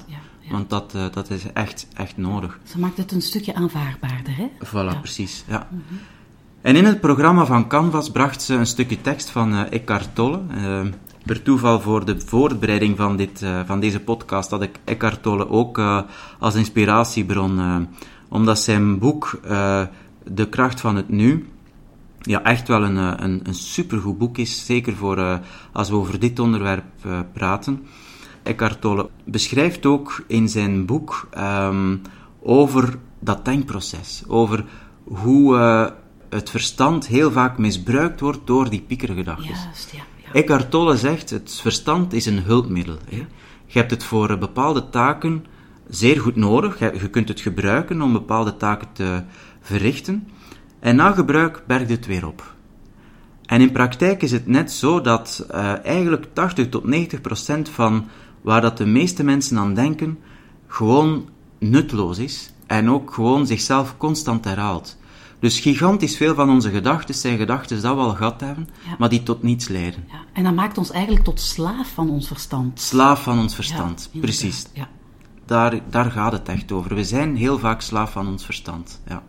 Want 0.51 0.69
dat, 0.69 0.93
uh, 0.95 1.05
dat 1.11 1.29
is 1.29 1.43
echt, 1.53 1.87
echt 1.93 2.17
nodig. 2.17 2.59
Ze 2.63 2.79
maakt 2.79 2.97
het 2.97 3.11
een 3.11 3.21
stukje 3.21 3.53
aanvaardbaarder, 3.53 4.35
hè? 4.35 4.47
Voilà, 4.65 4.93
ja. 4.93 4.95
precies. 4.95 5.43
Ja. 5.47 5.67
Mm 5.71 5.83
-hmm. 5.87 5.99
En 6.61 6.75
in 6.75 6.85
het 6.85 6.99
programma 6.99 7.45
van 7.45 7.67
Canvas 7.67 8.11
bracht 8.11 8.41
ze 8.41 8.53
een 8.53 8.65
stukje 8.65 9.01
tekst 9.01 9.29
van 9.29 9.53
uh, 9.53 9.71
Eckhart 9.71 10.15
Tolle. 10.15 10.41
Uh, 10.51 10.81
per 11.25 11.41
toeval 11.41 11.81
voor 11.81 12.05
de 12.05 12.19
voorbereiding 12.19 12.97
van, 12.97 13.17
dit, 13.17 13.45
van 13.65 13.79
deze 13.79 13.99
podcast 13.99 14.49
had 14.49 14.61
ik 14.61 14.79
Eckhart 14.83 15.23
Tolle 15.23 15.49
ook 15.49 15.81
als 16.39 16.55
inspiratiebron. 16.55 17.87
omdat 18.29 18.59
zijn 18.59 18.99
boek 18.99 19.39
De 20.23 20.49
kracht 20.49 20.81
van 20.81 20.95
het 20.95 21.09
nu 21.09 21.49
ja, 22.21 22.43
echt 22.43 22.67
wel 22.67 22.83
een, 22.83 22.95
een, 22.95 23.39
een 23.43 23.53
supergoed 23.53 24.17
boek 24.17 24.37
is. 24.37 24.65
Zeker 24.65 24.95
voor 24.95 25.39
als 25.71 25.89
we 25.89 25.95
over 25.95 26.19
dit 26.19 26.39
onderwerp 26.39 26.85
praten. 27.33 27.85
Eckhart 28.43 28.81
Tolle 28.81 29.09
beschrijft 29.23 29.85
ook 29.85 30.23
in 30.27 30.49
zijn 30.49 30.85
boek 30.85 31.29
um, 31.37 32.01
over 32.41 32.97
dat 33.19 33.45
denkproces. 33.45 34.23
Over 34.27 34.65
hoe 35.03 35.55
uh, 35.55 35.87
het 36.29 36.49
verstand 36.49 37.07
heel 37.07 37.31
vaak 37.31 37.57
misbruikt 37.57 38.19
wordt 38.19 38.47
door 38.47 38.69
die 38.69 38.81
piekergedachten. 38.81 39.45
Juist, 39.45 39.91
ja, 39.91 40.03
ja. 40.23 40.33
Eckhart 40.33 40.71
Tolle 40.71 40.97
zegt, 40.97 41.29
het 41.29 41.59
verstand 41.61 42.13
is 42.13 42.25
een 42.25 42.39
hulpmiddel. 42.39 42.97
Hè. 43.09 43.25
Je 43.65 43.79
hebt 43.79 43.91
het 43.91 44.03
voor 44.03 44.37
bepaalde 44.37 44.89
taken 44.89 45.45
zeer 45.89 46.21
goed 46.21 46.35
nodig. 46.35 46.79
Je 46.79 47.09
kunt 47.09 47.27
het 47.27 47.41
gebruiken 47.41 48.01
om 48.01 48.13
bepaalde 48.13 48.57
taken 48.57 48.87
te 48.91 49.23
verrichten. 49.61 50.27
En 50.79 50.95
na 50.95 51.11
gebruik 51.11 51.63
bergt 51.67 51.89
het 51.89 52.05
weer 52.05 52.27
op. 52.27 52.53
En 53.45 53.61
in 53.61 53.71
praktijk 53.71 54.21
is 54.21 54.31
het 54.31 54.47
net 54.47 54.71
zo 54.71 55.01
dat 55.01 55.47
uh, 55.51 55.85
eigenlijk 55.85 56.25
80 56.33 56.69
tot 56.69 56.83
90 56.83 57.21
procent 57.21 57.69
van 57.69 58.07
waar 58.41 58.61
dat 58.61 58.77
de 58.77 58.85
meeste 58.85 59.23
mensen 59.23 59.57
aan 59.57 59.73
denken, 59.73 60.19
gewoon 60.67 61.29
nutloos 61.59 62.17
is 62.17 62.53
en 62.67 62.89
ook 62.89 63.13
gewoon 63.13 63.47
zichzelf 63.47 63.97
constant 63.97 64.45
herhaalt. 64.45 64.97
Dus 65.39 65.59
gigantisch 65.59 66.17
veel 66.17 66.35
van 66.35 66.49
onze 66.49 66.69
gedachten 66.69 67.15
zijn 67.15 67.37
gedachten 67.37 67.81
dat 67.81 67.95
we 67.95 68.01
al 68.01 68.15
gehad 68.15 68.41
hebben, 68.41 68.69
ja. 68.85 68.95
maar 68.99 69.09
die 69.09 69.23
tot 69.23 69.43
niets 69.43 69.67
leiden. 69.67 70.03
Ja. 70.07 70.19
En 70.33 70.43
dat 70.43 70.53
maakt 70.53 70.77
ons 70.77 70.91
eigenlijk 70.91 71.23
tot 71.23 71.39
slaaf 71.39 71.93
van 71.93 72.09
ons 72.09 72.27
verstand. 72.27 72.79
Slaaf 72.79 73.23
van 73.23 73.39
ons 73.39 73.55
verstand, 73.55 74.09
ja, 74.11 74.19
precies. 74.19 74.65
Ja. 74.73 74.89
Daar, 75.45 75.79
daar 75.89 76.11
gaat 76.11 76.31
het 76.31 76.47
echt 76.47 76.71
over. 76.71 76.95
We 76.95 77.03
zijn 77.03 77.35
heel 77.35 77.59
vaak 77.59 77.81
slaaf 77.81 78.11
van 78.11 78.27
ons 78.27 78.45
verstand. 78.45 79.01
Ja. 79.07 79.23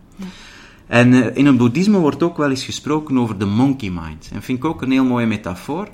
En 0.87 1.13
uh, 1.13 1.35
in 1.35 1.45
het 1.45 1.57
boeddhisme 1.57 1.97
wordt 1.97 2.23
ook 2.23 2.37
wel 2.37 2.49
eens 2.49 2.63
gesproken 2.63 3.17
over 3.17 3.37
de 3.37 3.45
monkey 3.45 3.89
mind. 3.89 4.29
En 4.33 4.41
vind 4.41 4.57
ik 4.57 4.65
ook 4.65 4.81
een 4.81 4.91
heel 4.91 5.05
mooie 5.05 5.25
metafoor 5.25 5.89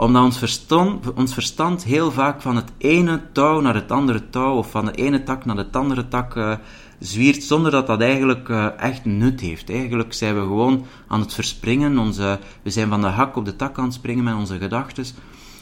omdat 0.00 0.22
ons 0.22 0.38
verstand, 0.38 1.12
ons 1.12 1.34
verstand 1.34 1.84
heel 1.84 2.10
vaak 2.10 2.42
van 2.42 2.56
het 2.56 2.72
ene 2.78 3.22
touw 3.32 3.60
naar 3.60 3.74
het 3.74 3.90
andere 3.90 4.30
touw, 4.30 4.56
of 4.56 4.70
van 4.70 4.84
de 4.84 4.92
ene 4.92 5.22
tak 5.22 5.44
naar 5.44 5.56
de 5.56 5.66
andere 5.72 6.08
tak 6.08 6.34
uh, 6.34 6.56
zwiert, 6.98 7.42
zonder 7.42 7.70
dat 7.70 7.86
dat 7.86 8.00
eigenlijk 8.00 8.48
uh, 8.48 8.78
echt 8.78 9.04
nut 9.04 9.40
heeft. 9.40 9.70
Eigenlijk 9.70 10.12
zijn 10.12 10.34
we 10.34 10.40
gewoon 10.40 10.86
aan 11.08 11.20
het 11.20 11.34
verspringen, 11.34 11.98
onze, 11.98 12.38
we 12.62 12.70
zijn 12.70 12.88
van 12.88 13.00
de 13.00 13.06
hak 13.06 13.36
op 13.36 13.44
de 13.44 13.56
tak 13.56 13.78
aan 13.78 13.84
het 13.84 13.94
springen 13.94 14.24
met 14.24 14.34
onze 14.34 14.58
gedachten, 14.58 15.04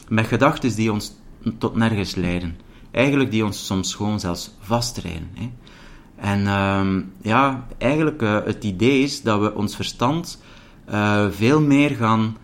met 0.07 0.27
gedachten 0.27 0.75
die 0.75 0.91
ons 0.91 1.11
tot 1.57 1.75
nergens 1.75 2.15
leiden. 2.15 2.57
Eigenlijk 2.91 3.31
die 3.31 3.45
ons 3.45 3.65
soms 3.65 3.95
gewoon 3.95 4.19
zelfs 4.19 4.55
vastrijden. 4.59 5.29
Hè. 5.33 5.51
En 6.15 6.39
uh, 6.39 7.03
ja, 7.21 7.67
eigenlijk 7.77 8.21
uh, 8.21 8.37
het 8.45 8.63
idee 8.63 9.03
is 9.03 9.21
dat 9.21 9.39
we 9.39 9.55
ons 9.55 9.75
verstand 9.75 10.41
veel 11.29 11.61
meer 11.61 11.89
gaan 11.89 12.35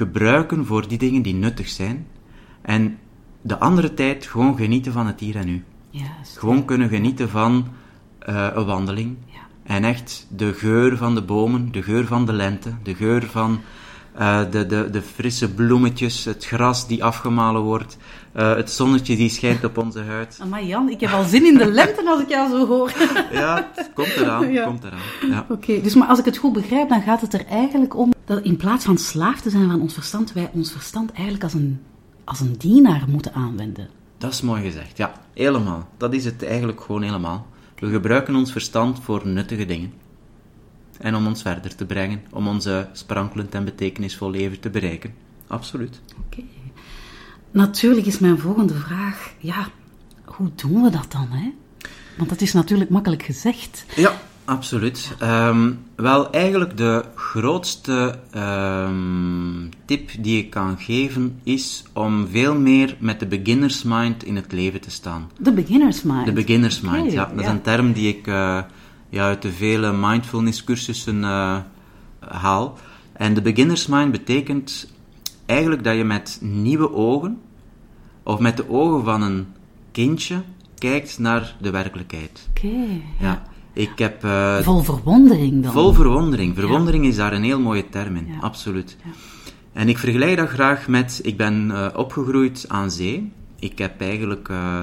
gebruiken 0.00 0.66
voor 0.66 0.88
die 0.88 0.98
dingen 0.98 1.22
die 1.22 1.34
nuttig 1.34 1.68
zijn. 1.68 2.06
En 2.62 2.98
de 3.40 3.58
andere 3.58 3.94
tijd 3.94 4.26
gewoon 4.26 4.56
genieten 4.56 4.92
van 4.92 5.06
het 5.06 5.20
hier 5.20 5.36
en 5.36 5.46
nu. 5.46 5.64
Gewoon 6.36 6.64
kunnen 6.64 6.88
genieten 6.88 7.28
van 7.28 7.68
uh, 8.28 8.48
een 8.54 8.64
wandeling. 8.64 9.16
Ja. 9.26 9.40
En 9.62 9.84
echt 9.84 10.26
de 10.36 10.52
geur 10.52 10.96
van 10.96 11.14
de 11.14 11.22
bomen, 11.22 11.72
de 11.72 11.82
geur 11.82 12.06
van 12.06 12.26
de 12.26 12.32
lente, 12.32 12.72
de 12.82 12.94
geur 12.94 13.26
van 13.26 13.60
uh, 14.18 14.40
de, 14.50 14.66
de, 14.66 14.90
de 14.90 15.02
frisse 15.02 15.54
bloemetjes, 15.54 16.24
het 16.24 16.46
gras 16.46 16.86
die 16.86 17.04
afgemalen 17.04 17.62
wordt, 17.62 17.96
uh, 18.36 18.54
het 18.56 18.70
zonnetje 18.70 19.16
die 19.16 19.28
schijnt 19.28 19.64
op 19.64 19.78
onze 19.78 20.00
huid. 20.00 20.38
Maar 20.48 20.64
Jan, 20.64 20.88
ik 20.88 21.00
heb 21.00 21.10
al 21.10 21.24
zin 21.24 21.46
in 21.46 21.58
de 21.58 21.70
lente 21.72 22.08
als 22.08 22.20
ik 22.20 22.28
jou 22.28 22.50
zo 22.50 22.66
hoor. 22.66 22.92
ja, 23.32 23.70
het 23.74 23.90
komt 23.94 24.08
eraan, 24.16 24.52
Ja. 24.52 24.64
komt 24.64 24.84
eraan. 24.84 25.30
Ja. 25.30 25.46
Oké, 25.48 25.80
dus 25.80 25.94
maar 25.94 26.08
als 26.08 26.18
ik 26.18 26.24
het 26.24 26.36
goed 26.36 26.52
begrijp, 26.52 26.88
dan 26.88 27.02
gaat 27.02 27.20
het 27.20 27.34
er 27.34 27.46
eigenlijk 27.46 27.96
om 27.96 28.12
dat 28.24 28.42
in 28.44 28.56
plaats 28.56 28.84
van 28.84 28.98
slaaf 28.98 29.40
te 29.40 29.50
zijn 29.50 29.70
van 29.70 29.80
ons 29.80 29.94
verstand, 29.94 30.32
wij 30.32 30.50
ons 30.52 30.72
verstand 30.72 31.12
eigenlijk 31.12 31.42
als 31.42 31.54
een, 31.54 31.80
als 32.24 32.40
een 32.40 32.54
dienaar 32.58 33.04
moeten 33.08 33.32
aanwenden. 33.34 33.88
Dat 34.18 34.32
is 34.32 34.40
mooi 34.40 34.62
gezegd, 34.62 34.96
ja. 34.96 35.12
Helemaal. 35.34 35.88
Dat 35.96 36.12
is 36.14 36.24
het 36.24 36.44
eigenlijk 36.44 36.80
gewoon 36.80 37.02
helemaal. 37.02 37.46
We 37.78 37.90
gebruiken 37.90 38.34
ons 38.34 38.52
verstand 38.52 38.98
voor 39.02 39.26
nuttige 39.26 39.66
dingen. 39.66 39.92
En 40.98 41.14
om 41.14 41.26
ons 41.26 41.42
verder 41.42 41.74
te 41.74 41.84
brengen, 41.86 42.22
om 42.30 42.48
onze 42.48 42.88
sprankelend 42.92 43.54
en 43.54 43.64
betekenisvol 43.64 44.30
leven 44.30 44.60
te 44.60 44.70
bereiken. 44.70 45.14
Absoluut. 45.46 46.00
Oké. 46.26 46.42
Natuurlijk 47.50 48.06
is 48.06 48.18
mijn 48.18 48.38
volgende 48.38 48.74
vraag, 48.74 49.32
ja, 49.38 49.66
hoe 50.24 50.50
doen 50.54 50.82
we 50.82 50.90
dat 50.90 51.06
dan, 51.08 51.28
hè? 51.30 51.52
Want 52.16 52.28
dat 52.28 52.40
is 52.40 52.52
natuurlijk 52.52 52.90
makkelijk 52.90 53.22
gezegd. 53.22 53.84
Ja, 53.96 54.12
absoluut. 54.44 55.14
Ehm, 55.18 55.72
wel, 55.94 56.30
eigenlijk 56.30 56.76
de 56.76 57.04
grootste 57.14 58.18
ehm, 58.30 59.68
tip 59.84 60.10
die 60.18 60.38
ik 60.38 60.50
kan 60.50 60.78
geven 60.78 61.40
is 61.42 61.82
om 61.92 62.26
veel 62.26 62.54
meer 62.54 62.96
met 62.98 63.20
de 63.20 63.26
beginners 63.26 63.82
mind 63.82 64.24
in 64.24 64.36
het 64.36 64.52
leven 64.52 64.80
te 64.80 64.90
staan. 64.90 65.30
De 65.38 65.52
beginners 65.52 66.02
mind. 66.02 66.26
De 66.26 66.32
beginners 66.32 66.80
mind, 66.80 67.12
ja. 67.12 67.24
Dat 67.34 67.44
is 67.44 67.50
een 67.50 67.62
term 67.62 67.92
die 67.92 68.08
ik 68.08 68.26
eh, 68.26 68.62
ja, 69.08 69.24
uit 69.24 69.42
de 69.42 69.52
vele 69.52 69.92
mindfulness 69.92 70.64
cursussen 70.64 71.24
eh, 71.24 71.56
haal. 72.20 72.78
En 73.12 73.34
de 73.34 73.42
beginners 73.42 73.86
mind 73.86 74.12
betekent 74.12 74.88
eigenlijk 75.50 75.84
dat 75.84 75.96
je 75.96 76.04
met 76.04 76.38
nieuwe 76.42 76.92
ogen, 76.92 77.40
of 78.22 78.38
met 78.38 78.56
de 78.56 78.70
ogen 78.70 79.04
van 79.04 79.22
een 79.22 79.46
kindje, 79.92 80.42
kijkt 80.78 81.18
naar 81.18 81.56
de 81.60 81.70
werkelijkheid. 81.70 82.48
Oké. 82.50 82.68
Ja. 83.20 83.42
Ik 83.72 83.90
heb 83.98 84.24
eh, 84.24 84.58
Vol 84.58 84.82
verwondering 84.82 85.62
dan. 85.62 85.72
vol 85.72 85.92
verwondering. 85.92 86.54
Verwondering 86.54 87.04
is 87.04 87.16
daar 87.16 87.32
een 87.32 87.42
heel 87.42 87.60
mooie 87.60 87.88
term 87.88 88.16
in, 88.16 88.26
Ja. 88.26 88.38
absoluut. 88.40 88.96
En 89.72 89.88
ik 89.88 89.98
vergelijk 89.98 90.36
dat 90.36 90.48
graag 90.48 90.88
met, 90.88 91.20
ik 91.22 91.36
ben 91.36 91.70
eh, 91.70 91.86
opgegroeid 91.96 92.64
aan 92.68 92.90
zee. 92.90 93.32
Ik 93.58 93.78
heb 93.78 94.00
eigenlijk 94.00 94.48
eh, 94.48 94.80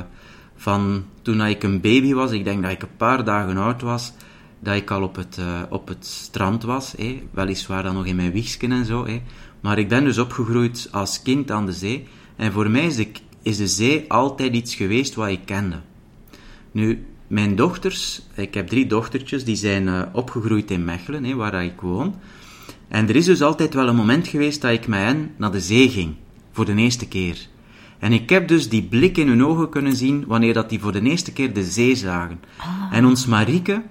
van 0.55 1.03
toen 1.21 1.41
ik 1.45 1.63
een 1.63 1.81
baby 1.81 2.13
was, 2.13 2.31
ik 2.31 2.43
denk 2.43 2.61
dat 2.63 2.71
ik 2.71 2.81
een 2.81 2.97
paar 2.97 3.23
dagen 3.23 3.57
oud 3.57 3.81
was, 3.81 4.13
dat 4.59 4.75
ik 4.75 4.91
al 4.91 5.03
op 5.03 5.15
het, 5.15 5.39
op 5.69 5.87
het 5.87 6.05
strand 6.05 6.63
was. 6.63 6.95
Weliswaar 7.31 7.83
dan 7.83 7.93
nog 7.93 8.05
in 8.05 8.15
mijn 8.15 8.31
wiegsken 8.31 8.71
en 8.71 8.85
zo. 8.85 9.05
Maar 9.61 9.77
ik 9.77 9.89
ben 9.89 10.03
dus 10.03 10.17
opgegroeid 10.17 10.87
als 10.91 11.21
kind 11.21 11.51
aan 11.51 11.65
de 11.65 11.73
zee. 11.73 12.07
En 12.35 12.51
voor 12.51 12.69
mij 12.69 12.85
is 12.85 12.95
de, 12.95 13.07
is 13.41 13.57
de 13.57 13.67
zee 13.67 14.05
altijd 14.11 14.53
iets 14.53 14.75
geweest 14.75 15.15
wat 15.15 15.29
ik 15.29 15.45
kende. 15.45 15.81
Nu, 16.71 17.05
mijn 17.27 17.55
dochters, 17.55 18.21
ik 18.35 18.53
heb 18.53 18.67
drie 18.67 18.87
dochtertjes, 18.87 19.43
die 19.43 19.55
zijn 19.55 19.87
eh, 19.87 20.01
opgegroeid 20.13 20.71
in 20.71 20.85
Mechelen, 20.85 21.37
waar 21.37 21.63
ik 21.63 21.81
woon. 21.81 22.15
En 22.87 23.09
er 23.09 23.15
is 23.15 23.25
dus 23.25 23.41
altijd 23.41 23.73
wel 23.73 23.87
een 23.87 23.95
moment 23.95 24.27
geweest 24.27 24.61
dat 24.61 24.71
ik 24.71 24.87
met 24.87 24.99
hen 24.99 25.31
naar 25.37 25.51
de 25.51 25.61
zee 25.61 25.89
ging, 25.89 26.15
voor 26.51 26.65
de 26.65 26.75
eerste 26.75 27.07
keer. 27.07 27.47
En 27.99 28.13
ik 28.13 28.29
heb 28.29 28.47
dus 28.47 28.69
die 28.69 28.83
blik 28.83 29.17
in 29.17 29.27
hun 29.27 29.45
ogen 29.45 29.69
kunnen 29.69 29.95
zien 29.95 30.23
wanneer 30.27 30.53
dat 30.53 30.69
die 30.69 30.79
voor 30.79 30.91
de 30.91 31.01
eerste 31.01 31.33
keer 31.33 31.53
de 31.53 31.63
zee 31.63 31.95
zagen. 31.95 32.39
En 32.91 33.05
ons 33.05 33.25
Marieke, 33.25 33.83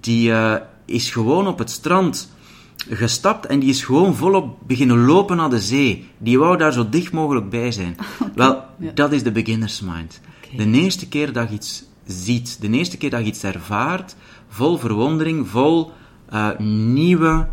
die 0.00 0.32
eh, 0.32 0.54
is 0.84 1.10
gewoon 1.10 1.46
op 1.46 1.58
het 1.58 1.70
strand 1.70 2.33
gestapt 2.76 3.46
en 3.46 3.58
die 3.58 3.68
is 3.68 3.84
gewoon 3.84 4.14
volop 4.14 4.56
beginnen 4.66 5.04
lopen 5.04 5.36
naar 5.36 5.50
de 5.50 5.60
zee. 5.60 6.08
Die 6.18 6.38
wou 6.38 6.56
daar 6.56 6.72
zo 6.72 6.88
dicht 6.88 7.12
mogelijk 7.12 7.50
bij 7.50 7.72
zijn. 7.72 7.96
Wel, 8.34 8.62
dat 8.94 9.12
is 9.12 9.22
de 9.22 9.32
beginners 9.32 9.80
mind. 9.80 10.20
De 10.56 10.70
eerste 10.70 11.08
keer 11.08 11.32
dat 11.32 11.48
je 11.48 11.54
iets 11.54 11.84
ziet, 12.06 12.60
de 12.60 12.70
eerste 12.70 12.96
keer 12.96 13.10
dat 13.10 13.20
je 13.20 13.26
iets 13.26 13.42
ervaart, 13.42 14.16
vol 14.48 14.78
verwondering, 14.78 15.48
vol 15.48 15.92
eh, 16.28 16.58
nieuwe 16.58 17.48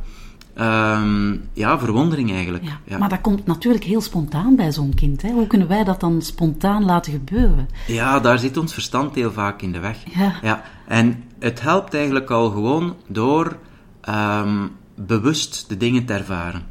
ehm, 0.54 1.38
ja, 1.54 1.80
verwondering 1.80 2.32
eigenlijk. 2.32 2.64
Ja. 2.64 2.80
Ja. 2.84 2.98
Maar 2.98 3.10
dat 3.10 3.22
komt 3.22 3.46
natuurlijk 3.46 3.84
heel 3.84 4.02
spontaan 4.02 4.56
bij 4.56 4.72
zo'n 4.72 4.94
kind. 4.94 5.22
Hè? 5.22 5.32
Hoe 5.32 5.48
kunnen 5.48 5.68
wij 5.68 5.84
dat 5.84 6.00
dan 6.00 6.22
spontaan 6.22 6.86
laten 6.86 7.12
gebeuren? 7.12 7.70
Ja, 7.88 8.20
daar 8.20 8.40
zit 8.40 8.58
ons 8.58 8.74
verstand 8.74 9.16
heel 9.16 9.32
vaak 9.32 9.62
in 9.62 9.72
de 9.72 9.80
weg. 9.80 9.98
Ja. 10.42 10.64
En 10.88 11.24
het 11.40 11.62
helpt 11.62 11.94
eigenlijk 11.94 12.30
al 12.30 12.50
gewoon 12.50 12.96
door 13.08 13.58
ehm, 14.02 14.68
bewust 15.06 15.66
de 15.70 15.78
dingen 15.78 16.06
te 16.06 16.14
ervaren. 16.14 16.64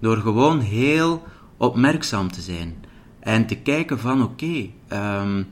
Door 0.00 0.16
gewoon 0.16 0.60
heel 0.60 1.22
opmerkzaam 1.56 2.32
te 2.32 2.40
zijn. 2.40 2.74
En 3.20 3.46
te 3.46 3.54
kijken 3.54 3.98
van, 3.98 4.22
oké, 4.22 4.66
ehm, 4.88 5.42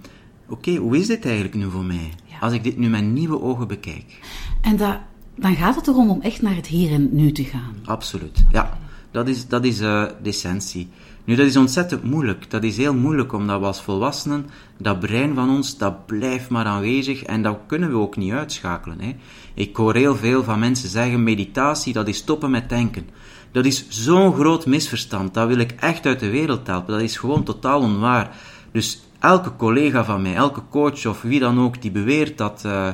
oké, 0.49 0.75
hoe 0.77 0.99
is 0.99 1.07
dit 1.07 1.25
eigenlijk 1.25 1.55
nu 1.55 1.71
voor 1.71 1.85
mij? 1.85 2.11
Ja. 2.25 2.39
Als 2.41 2.53
ik 2.53 2.65
dit 2.65 2.77
nu 2.77 2.89
met 2.89 3.05
nieuwe 3.05 3.41
ogen 3.41 3.69
bekijk. 3.69 4.19
En 4.61 4.77
dat, 4.77 4.99
dan 5.35 5.55
gaat 5.55 5.77
het 5.77 5.87
erom 5.89 6.11
om 6.11 6.21
echt 6.21 6.43
naar 6.43 6.57
het 6.57 6.67
hier 6.67 6.93
en 6.93 7.09
nu 7.13 7.33
te 7.33 7.45
gaan. 7.45 7.75
Absoluut, 7.85 8.45
ja. 8.51 8.79
Dat 9.11 9.29
is, 9.29 9.49
dat 9.49 9.64
is 9.64 9.81
eh, 9.81 10.05
de 10.23 10.29
essentie. 10.29 10.88
Nu, 11.25 11.35
dat 11.35 11.47
is 11.47 11.57
ontzettend 11.57 12.05
moeilijk. 12.05 12.50
Dat 12.50 12.62
is 12.62 12.76
heel 12.76 12.95
moeilijk, 12.95 13.33
omdat 13.33 13.61
we 13.61 13.67
als 13.67 13.83
volwassenen, 13.83 14.47
dat 14.79 15.00
brein 15.00 15.35
van 15.35 15.50
ons, 15.50 15.79
dat 15.79 16.07
blijft 16.07 16.49
maar 16.49 16.64
aanwezig 16.64 17.23
en 17.23 17.43
dat 17.43 17.59
kunnen 17.67 17.90
we 17.90 17.97
ook 17.97 18.17
niet 18.17 18.33
uitschakelen. 18.33 19.00
Hè. 19.00 19.17
Ik 19.55 19.76
hoor 19.76 19.95
heel 19.95 20.17
veel 20.17 20.45
van 20.45 20.59
mensen 20.59 20.88
zeggen, 20.88 21.23
meditatie, 21.23 21.93
dat 21.93 22.09
is 22.09 22.17
stoppen 22.17 22.50
met 22.50 22.69
denken. 22.69 23.09
Dat 23.52 23.64
is 23.64 23.87
zo'n 23.88 24.35
groot 24.35 24.67
misverstand. 24.67 25.35
Dat 25.35 25.49
wil 25.49 25.59
ik 25.59 25.73
echt 25.73 26.07
uit 26.07 26.21
de 26.21 26.31
wereld 26.31 26.67
helpen. 26.67 26.93
Dat 26.93 27.02
is 27.02 27.17
gewoon 27.17 27.45
totaal 27.45 27.81
onwaar. 27.81 28.37
Dus 28.73 29.00
elke 29.19 29.57
collega 29.57 30.05
van 30.05 30.23
mij, 30.23 30.35
elke 30.35 30.62
coach 30.71 31.07
of 31.07 31.23
wie 31.23 31.40
dan 31.40 31.61
ook, 31.61 31.83
die 31.83 31.90
beweert 31.90 32.38
dat, 32.38 32.62
eh, 32.64 32.88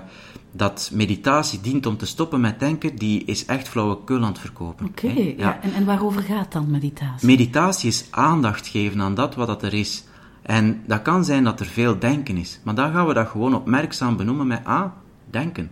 dat 0.57 0.91
meditatie 0.93 1.61
dient 1.61 1.87
om 1.87 1.97
te 1.97 2.07
stoppen 2.07 2.41
met 2.41 2.61
denken, 2.61 2.97
die 2.97 3.25
is 3.25 3.45
echt 3.45 3.69
flauwekul 3.69 4.17
aan 4.23 4.33
het 4.33 4.39
verkopen. 4.39 4.87
Oké, 4.87 5.35
ja. 5.37 5.61
En, 5.63 5.73
en 5.73 5.85
waarover 5.85 6.23
gaat 6.23 6.53
dan 6.53 6.71
meditatie? 6.71 7.27
Meditatie 7.27 7.89
is 7.89 8.07
aandacht 8.11 8.67
geven 8.67 9.01
aan 9.01 9.15
dat 9.15 9.35
wat 9.35 9.47
dat 9.47 9.63
er 9.63 9.75
is. 9.75 10.05
En 10.43 10.83
dat 10.87 11.03
kan 11.03 11.25
zijn 11.25 11.45
dat 11.45 11.61
er 11.61 11.67
veel 11.67 11.99
denken 11.99 12.37
is. 12.37 12.61
Maar 12.63 12.75
dan 12.75 12.93
gaan 12.93 13.07
we 13.07 13.15
dat 13.15 13.29
gewoon 13.29 13.55
opmerkzaam 13.55 14.17
benoemen 14.17 14.47
met 14.47 14.61
ah, 14.65 14.85
denken. 15.31 15.71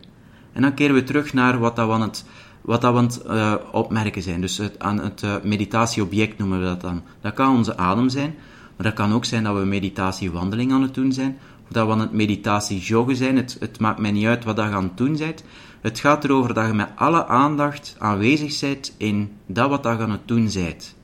En 0.52 0.62
dan 0.62 0.74
keren 0.74 0.94
we 0.94 1.02
terug 1.02 1.32
naar 1.32 1.58
wat 1.58 1.76
dat 1.76 1.86
we 1.86 1.92
aan 1.92 2.00
het, 2.00 2.24
wat 2.60 2.80
dat 2.80 2.92
we 2.92 2.98
aan 2.98 3.04
het 3.04 3.22
eh, 3.22 3.54
opmerken 3.72 4.22
zijn. 4.22 4.40
Dus 4.40 4.58
het, 4.58 4.78
aan 4.78 4.98
het 4.98 5.22
eh, 5.22 5.34
meditatieobject 5.42 6.38
noemen 6.38 6.58
we 6.58 6.64
dat 6.64 6.80
dan. 6.80 7.02
Dat 7.20 7.34
kan 7.34 7.56
onze 7.56 7.76
adem 7.76 8.08
zijn. 8.08 8.34
Maar 8.76 8.86
dat 8.86 8.94
kan 8.94 9.12
ook 9.12 9.24
zijn 9.24 9.44
dat 9.44 9.56
we 9.56 9.64
meditatiewandeling 9.64 10.72
aan 10.72 10.82
het 10.82 10.94
doen 10.94 11.12
zijn. 11.12 11.38
Dat 11.74 11.86
we 11.86 11.92
aan 11.92 12.00
het 12.00 12.12
meditatie-joggen 12.12 13.16
zijn. 13.16 13.36
Het, 13.36 13.56
het 13.60 13.80
maakt 13.80 13.98
mij 13.98 14.10
niet 14.10 14.26
uit 14.26 14.44
wat 14.44 14.56
je 14.56 14.62
aan 14.62 14.82
het 14.82 14.96
doen 14.96 15.16
bent. 15.16 15.44
Het 15.80 15.98
gaat 15.98 16.24
erover 16.24 16.54
dat 16.54 16.66
je 16.66 16.72
met 16.72 16.88
alle 16.94 17.26
aandacht 17.26 17.96
aanwezig 17.98 18.60
bent 18.60 18.94
in 18.96 19.32
dat 19.46 19.68
wat 19.68 19.82
je 19.82 19.88
aan 19.88 20.10
het 20.10 20.28
doen 20.28 20.50
bent. 20.54 20.94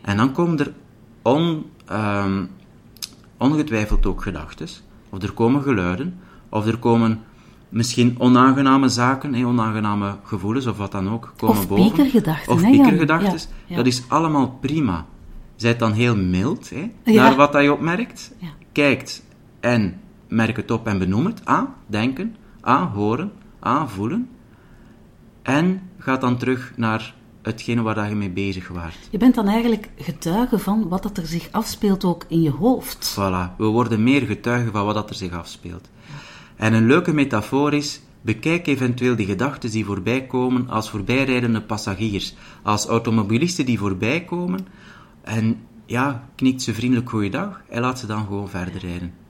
En 0.00 0.16
dan 0.16 0.32
komen 0.32 0.58
er 0.58 0.72
on, 1.22 1.64
ehm, 1.86 2.44
ongetwijfeld 3.36 4.06
ook 4.06 4.22
gedachten, 4.22 4.68
of 5.10 5.22
er 5.22 5.32
komen 5.32 5.62
geluiden, 5.62 6.18
of 6.48 6.66
er 6.66 6.78
komen 6.78 7.20
misschien 7.68 8.14
onaangename 8.18 8.88
zaken, 8.88 9.44
onaangename 9.44 10.16
gevoelens 10.22 10.66
of 10.66 10.76
wat 10.76 10.92
dan 10.92 11.10
ook, 11.10 11.32
komen 11.36 11.56
Of 11.56 11.68
boven. 11.68 11.84
piekergedachten, 11.84 12.52
Of 12.52 12.60
piekergedachten. 12.70 13.30
Ja, 13.32 13.38
ja. 13.66 13.76
Dat 13.76 13.86
is 13.86 14.02
allemaal 14.08 14.58
prima. 14.60 15.06
Zijt 15.56 15.78
dan 15.78 15.92
heel 15.92 16.16
mild 16.16 16.70
hè, 16.70 16.90
Ja. 17.04 17.22
naar 17.22 17.36
wat 17.36 17.52
dat 17.52 17.62
je 17.62 17.72
opmerkt. 17.72 18.32
Ja. 18.38 18.48
Kijkt 18.72 19.22
en 19.66 20.00
merk 20.28 20.56
het 20.56 20.70
op 20.70 20.86
en 20.86 20.98
benoem 20.98 21.26
het. 21.26 21.48
A, 21.48 21.74
denken. 21.86 22.36
A, 22.66 22.90
horen. 22.90 23.32
A, 23.66 23.86
voelen. 23.86 24.28
En 25.42 25.90
gaat 25.98 26.20
dan 26.20 26.36
terug 26.36 26.72
naar 26.76 27.14
hetgene 27.42 27.82
waar 27.82 27.94
dat 27.94 28.08
je 28.08 28.14
mee 28.14 28.30
bezig 28.30 28.68
waart. 28.68 29.08
Je 29.10 29.18
bent 29.18 29.34
dan 29.34 29.48
eigenlijk 29.48 29.88
getuige 29.96 30.58
van 30.58 30.88
wat 30.88 31.02
dat 31.02 31.16
er 31.16 31.26
zich 31.26 31.48
afspeelt 31.50 32.04
ook 32.04 32.24
in 32.28 32.42
je 32.42 32.50
hoofd. 32.50 33.12
Voilà, 33.14 33.56
we 33.56 33.64
worden 33.64 34.02
meer 34.02 34.22
getuigen 34.22 34.72
van 34.72 34.84
wat 34.84 34.94
dat 34.94 35.10
er 35.10 35.16
zich 35.16 35.32
afspeelt. 35.32 35.88
En 36.56 36.72
een 36.72 36.86
leuke 36.86 37.12
metafoor 37.12 37.74
is, 37.74 38.00
bekijk 38.20 38.66
eventueel 38.66 39.16
die 39.16 39.26
gedachten 39.26 39.70
die 39.70 39.84
voorbij 39.84 40.26
komen 40.26 40.68
als 40.68 40.90
voorbijrijdende 40.90 41.62
passagiers, 41.62 42.34
als 42.62 42.86
automobilisten 42.86 43.66
die 43.66 43.78
voorbij 43.78 44.24
komen 44.24 44.66
en 45.22 45.60
ja, 45.86 46.28
knikt 46.34 46.62
ze 46.62 46.74
vriendelijk 46.74 47.10
goeiedag 47.10 47.62
en 47.68 47.80
laat 47.80 47.98
ze 47.98 48.06
dan 48.06 48.26
gewoon 48.26 48.48
verder 48.48 48.80
rijden. 48.80 49.25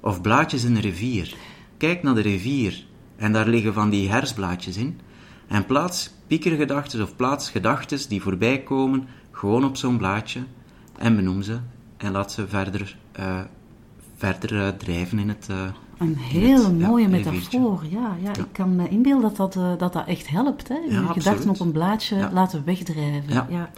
Of 0.00 0.20
blaadjes 0.20 0.64
in 0.64 0.74
een 0.76 0.80
rivier. 0.82 1.34
Kijk 1.76 2.02
naar 2.02 2.14
de 2.14 2.20
rivier 2.20 2.84
en 3.16 3.32
daar 3.32 3.48
liggen 3.48 3.74
van 3.74 3.90
die 3.90 4.10
hersblaadjes 4.10 4.76
in 4.76 5.00
en 5.48 5.66
plaats 5.66 6.10
piekergedachten 6.26 7.02
of 7.02 7.16
plaats 7.16 7.50
gedachten 7.50 8.08
die 8.08 8.22
voorbij 8.22 8.62
komen 8.62 9.06
gewoon 9.30 9.64
op 9.64 9.76
zo'n 9.76 9.96
blaadje 9.98 10.40
en 10.98 11.16
benoem 11.16 11.42
ze 11.42 11.58
en 11.96 12.12
laat 12.12 12.32
ze 12.32 12.48
verder, 12.48 12.96
eh, 13.12 13.40
verder 14.16 14.60
eh, 14.66 14.68
drijven 14.68 15.18
in 15.18 15.28
het... 15.28 15.46
eh, 15.50 15.56
Een 15.98 16.16
hele 16.16 16.64
het, 16.64 16.78
mooie 16.78 17.08
metafoor. 17.08 17.84
Ja, 17.90 18.16
ja, 18.22 18.30
ik 18.36 18.52
kan 18.52 18.76
me 18.76 18.88
inbeelden 18.88 19.34
dat 19.34 19.52
dat, 19.52 19.78
dat, 19.78 19.92
dat 19.92 20.06
echt 20.06 20.28
helpt. 20.28 20.68
Hè? 20.68 20.74
Je 20.74 20.92
Ja, 20.92 21.06
gedachten 21.06 21.50
op 21.50 21.60
een 21.60 21.72
blaadje 21.72 22.28
laten 22.32 22.64
wegdrijven. 22.64 23.46
Ja. 23.48 23.70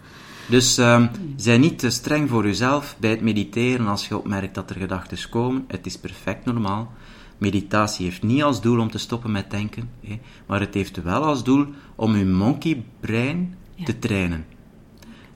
Dus 0.50 0.78
ehm 0.78 1.06
zijn 1.36 1.60
niet 1.60 1.78
te 1.78 1.90
streng 1.90 2.28
voor 2.28 2.46
jezelf 2.46 2.96
bij 2.98 3.10
het 3.10 3.20
mediteren 3.20 3.86
als 3.86 4.08
je 4.08 4.18
opmerkt 4.18 4.54
dat 4.54 4.70
er 4.70 4.76
gedachten 4.76 5.28
komen. 5.28 5.64
Het 5.68 5.86
is 5.86 5.98
perfect 5.98 6.44
normaal. 6.44 6.92
Meditatie 7.38 8.04
heeft 8.04 8.22
niet 8.22 8.42
als 8.42 8.60
doel 8.60 8.80
om 8.80 8.90
te 8.90 8.98
stoppen 8.98 9.30
met 9.30 9.50
denken, 9.50 9.90
hè, 10.04 10.20
maar 10.46 10.60
het 10.60 10.74
heeft 10.74 11.02
wel 11.02 11.24
als 11.24 11.44
doel 11.44 11.66
om 11.94 12.16
je 12.16 12.24
monkeybrein 12.24 13.54
Ja. 13.74 13.84
te 13.84 13.98
trainen. 13.98 14.46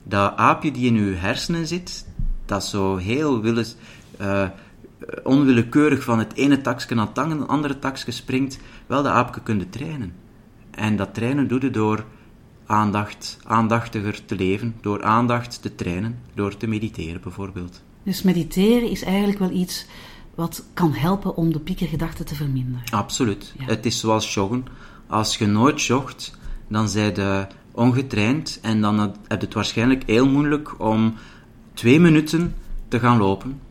Dat 0.03 0.37
aapje 0.37 0.71
die 0.71 0.85
in 0.85 0.95
je 0.95 1.15
hersenen 1.15 1.67
zit, 1.67 2.05
dat 2.45 2.65
zo 2.65 2.95
heel 2.95 3.55
eh, 4.17 4.47
onwillekeurig 5.23 6.03
van 6.03 6.19
het 6.19 6.33
ene 6.33 6.61
takje 6.61 6.95
naar 6.95 7.07
het 7.13 7.47
andere 7.47 7.79
takje 7.79 8.11
springt, 8.11 8.59
wel 8.87 9.03
de 9.03 9.09
aapje 9.09 9.41
kunnen 9.41 9.69
trainen. 9.69 10.13
En 10.71 10.95
dat 10.95 11.13
trainen 11.13 11.47
doe 11.47 11.61
je 11.61 11.69
door 11.69 12.05
aandacht, 12.65 13.37
aandachtiger 13.43 14.25
te 14.25 14.35
leven, 14.35 14.75
door 14.81 15.03
aandacht 15.03 15.61
te 15.61 15.75
trainen, 15.75 16.19
door 16.33 16.57
te 16.57 16.67
mediteren 16.67 17.21
bijvoorbeeld. 17.21 17.81
Dus 18.03 18.21
mediteren 18.21 18.89
is 18.89 19.03
eigenlijk 19.03 19.39
wel 19.39 19.51
iets 19.51 19.85
wat 20.35 20.65
kan 20.73 20.93
helpen 20.93 21.35
om 21.35 21.53
de 21.53 21.59
piekergedachte 21.59 22.23
te 22.23 22.35
verminderen. 22.35 22.81
Absoluut. 22.91 23.53
Het 23.57 23.85
is 23.85 23.99
zoals 23.99 24.33
joggen. 24.33 24.65
Als 25.07 25.37
je 25.37 25.45
nooit 25.45 25.83
jogt, 25.83 26.37
dan 26.67 26.89
zijn 26.89 27.15
je 27.15 27.47
ongetraind 27.71 28.59
en 28.61 28.81
dan 28.81 28.99
heb 28.99 29.15
je 29.27 29.35
het 29.37 29.53
waarschijnlijk 29.53 30.03
heel 30.05 30.27
moeilijk 30.27 30.79
om 30.79 31.13
twee 31.73 31.99
minuten 31.99 32.55
te 32.87 32.99
gaan 32.99 33.17
lopen. 33.17 33.61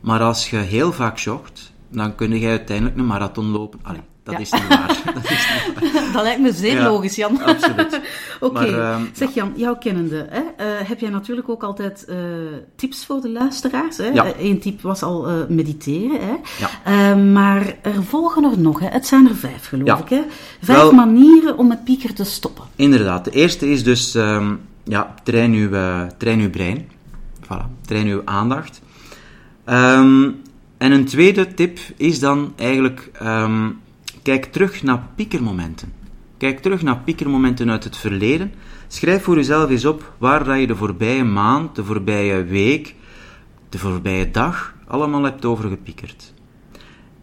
Maar 0.00 0.20
als 0.20 0.50
je 0.50 0.56
heel 0.56 0.92
vaak 0.92 1.18
jogt, 1.18 1.72
dan 1.88 2.14
kun 2.14 2.38
je 2.38 2.48
uiteindelijk 2.48 2.96
een 2.96 3.06
marathon 3.06 3.46
lopen. 3.46 3.78
Allee, 3.82 4.02
dat, 4.30 4.40
is 4.40 4.50
niet 4.52 4.68
waar. 4.68 5.02
dat 5.14 5.24
is 5.30 5.46
niet 5.66 5.92
waar. 5.92 6.12
Dat 6.12 6.22
lijkt 6.22 6.40
me 6.40 6.52
zeer 6.52 6.82
logisch, 6.82 7.16
Jan. 7.16 7.42
Absoluut. 7.42 8.00
Oké, 8.40 8.64
ehm, 8.64 9.02
zeg 9.12 9.34
Jan, 9.34 9.52
jouw 9.56 9.76
kennende, 9.76 10.26
hè, 10.30 10.40
uh, 10.40 10.88
heb 10.88 11.00
jij 11.00 11.10
natuurlijk 11.10 11.48
ook 11.48 11.62
altijd 11.62 12.06
uh, 12.08 12.16
tips 12.76 13.04
voor 13.04 13.20
de 13.20 13.30
luisteraars? 13.30 13.96
Hè? 13.96 14.06
Ja. 14.06 14.32
Eén 14.38 14.60
tip 14.60 14.80
was 14.80 15.02
al 15.02 15.30
uh, 15.30 15.34
mediteren, 15.48 16.20
hè? 16.20 16.34
Ja. 16.58 17.14
maar 17.14 17.76
er 17.82 18.04
volgen 18.04 18.44
er 18.44 18.58
nog, 18.58 18.80
hè? 18.80 18.88
het 18.88 19.06
zijn 19.06 19.28
er 19.28 19.36
vijf 19.36 19.68
geloof 19.68 20.00
ik. 20.00 20.08
Hè? 20.08 20.22
Vijf 20.62 20.78
Wel, 20.78 20.92
manieren 20.92 21.58
om 21.58 21.68
met 21.68 21.84
pieker 21.84 22.14
te 22.14 22.24
stoppen. 22.24 22.64
Inderdaad, 22.76 23.24
de 23.24 23.30
eerste 23.30 23.70
is 23.70 23.84
dus, 23.84 24.14
um, 24.14 24.60
ja, 24.84 25.14
train 25.22 25.52
uw, 25.52 25.68
train 26.18 26.40
uw 26.40 26.50
brein. 26.50 26.88
Voilà, 27.44 27.86
train 27.86 28.06
uw 28.06 28.22
aandacht. 28.24 28.80
Um, 29.66 30.42
en 30.78 30.92
een 30.92 31.04
tweede 31.04 31.54
tip 31.54 31.78
is 31.96 32.20
dan 32.20 32.52
eigenlijk, 32.56 33.10
um, 33.22 33.80
kijk 34.24 34.44
terug 34.44 34.82
naar 34.82 35.08
piekermomenten. 35.14 35.92
Kijk 36.36 36.60
terug 36.60 36.82
naar 36.82 36.98
piekermomenten 36.98 37.70
uit 37.70 37.84
het 37.84 37.96
verleden. 37.96 38.52
Schrijf 38.88 39.22
voor 39.22 39.36
jezelf 39.36 39.70
eens 39.70 39.84
op 39.84 40.14
waar 40.18 40.44
dat 40.44 40.60
je 40.60 40.66
de 40.66 40.76
voorbije 40.76 41.24
maand, 41.24 41.76
de 41.76 41.84
voorbije 41.84 42.44
week, 42.44 42.94
de 43.68 43.78
voorbije 43.78 44.30
dag 44.30 44.74
allemaal 44.86 45.22
hebt 45.22 45.44
over 45.44 45.68
gepiekerd. 45.68 46.34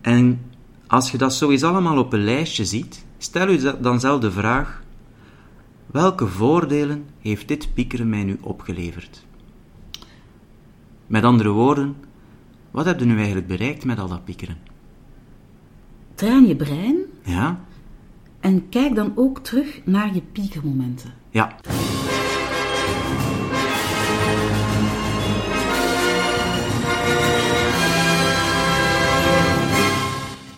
En 0.01 0.41
als 0.87 1.11
je 1.11 1.17
dat 1.17 1.33
zo 1.33 1.49
eens 1.49 1.63
allemaal 1.63 1.97
op 1.97 2.13
een 2.13 2.23
lijstje 2.23 2.65
ziet, 2.65 3.05
stel 3.17 3.49
je 3.49 3.77
dan 3.81 3.99
zelf 3.99 4.19
de 4.19 4.31
vraag: 4.31 4.83
welke 5.85 6.27
voordelen 6.27 7.05
heeft 7.19 7.47
dit 7.47 7.73
piekeren 7.73 8.09
mij 8.09 8.23
nu 8.23 8.37
opgeleverd? 8.41 9.25
Met 11.07 11.23
andere 11.23 11.49
woorden, 11.49 11.95
wat 12.71 12.85
heb 12.85 12.99
je 12.99 13.05
nu 13.05 13.15
eigenlijk 13.17 13.47
bereikt 13.47 13.85
met 13.85 13.99
al 13.99 14.07
dat 14.07 14.25
piekeren? 14.25 14.70
Train 16.21 16.47
je 16.47 16.55
brein. 16.55 16.97
Ja. 17.23 17.59
En 18.39 18.69
kijk 18.69 18.95
dan 18.95 19.11
ook 19.15 19.39
terug 19.39 19.81
naar 19.85 20.13
je 20.13 20.21
piekermomenten. 20.31 21.13
Ja. 21.29 21.55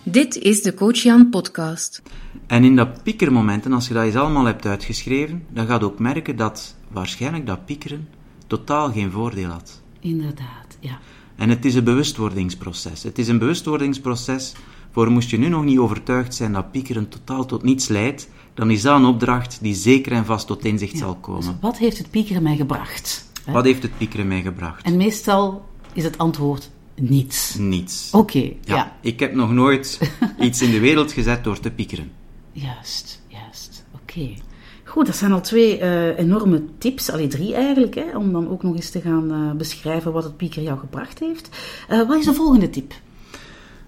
Dit 0.03 0.35
is 0.35 0.61
de 0.61 0.73
Coach 0.73 0.97
Jan 0.97 1.29
podcast. 1.29 2.01
En 2.47 2.63
in 2.63 2.75
dat 2.75 3.03
piekermomenten, 3.03 3.73
als 3.73 3.87
je 3.87 3.93
dat 3.93 4.03
eens 4.03 4.15
allemaal 4.15 4.45
hebt 4.45 4.65
uitgeschreven, 4.65 5.45
dan 5.49 5.67
ga 5.67 5.73
je 5.73 5.83
ook 5.83 5.99
merken 5.99 6.35
dat 6.35 6.75
waarschijnlijk 6.91 7.47
dat 7.47 7.65
piekeren 7.65 8.07
totaal 8.47 8.91
geen 8.91 9.11
voordeel 9.11 9.49
had. 9.49 9.81
Inderdaad, 9.99 10.77
ja. 10.79 10.99
En 11.35 11.49
het 11.49 11.65
is 11.65 11.75
een 11.75 11.83
bewustwordingsproces. 11.83 13.03
Het 13.03 13.19
is 13.19 13.27
een 13.27 13.39
bewustwordingsproces 13.39 14.53
voor 14.93 15.11
moest 15.11 15.29
je 15.29 15.37
nu 15.37 15.47
nog 15.47 15.63
niet 15.63 15.77
overtuigd 15.77 16.35
zijn 16.35 16.53
dat 16.53 16.71
piekeren 16.71 17.09
totaal 17.09 17.45
tot 17.45 17.63
niets 17.63 17.87
leidt, 17.87 18.29
dan 18.53 18.71
is 18.71 18.81
dat 18.81 18.95
een 18.95 19.05
opdracht 19.05 19.57
die 19.61 19.75
zeker 19.75 20.11
en 20.11 20.25
vast 20.25 20.47
tot 20.47 20.65
inzicht 20.65 20.97
zal 20.97 21.15
komen. 21.15 21.41
Dus 21.41 21.51
wat 21.61 21.77
heeft 21.77 21.97
het 21.97 22.09
piekeren 22.09 22.43
mij 22.43 22.55
gebracht? 22.55 23.31
Hè? 23.45 23.51
Wat 23.51 23.63
heeft 23.63 23.81
het 23.81 23.97
piekeren 23.97 24.27
mij 24.27 24.41
gebracht? 24.41 24.85
En 24.85 24.97
meestal 24.97 25.65
is 25.93 26.03
het 26.03 26.17
antwoord 26.17 26.69
niets. 26.95 27.55
Niets. 27.55 28.09
Oké, 28.11 28.51
ja. 28.63 28.95
Ik 29.01 29.19
heb 29.19 29.33
nog 29.33 29.51
nooit 29.51 30.11
iets 30.39 30.61
in 30.61 30.71
de 30.71 30.79
wereld 30.79 31.11
gezet 31.11 31.43
door 31.43 31.59
te 31.59 31.71
piekeren. 31.71 32.11
Juist, 32.51 33.21
juist. 33.27 33.85
Oké. 34.01 34.33
Goed, 34.83 35.05
dat 35.05 35.15
zijn 35.15 35.31
al 35.31 35.41
twee 35.41 35.79
uh, 35.79 36.17
enorme 36.17 36.63
tips, 36.77 37.09
alleen 37.09 37.29
drie 37.29 37.53
eigenlijk, 37.53 37.95
hè, 37.95 38.17
om 38.17 38.31
dan 38.31 38.49
ook 38.49 38.63
nog 38.63 38.75
eens 38.75 38.89
te 38.89 39.01
gaan 39.01 39.31
uh, 39.31 39.51
beschrijven 39.51 40.11
wat 40.11 40.23
het 40.23 40.37
pieker 40.37 40.61
jou 40.61 40.79
gebracht 40.79 41.19
heeft. 41.19 41.49
Uh, 41.89 42.07
wat 42.07 42.19
is 42.19 42.25
de 42.25 42.33
volgende 42.33 42.69
tip? 42.69 42.93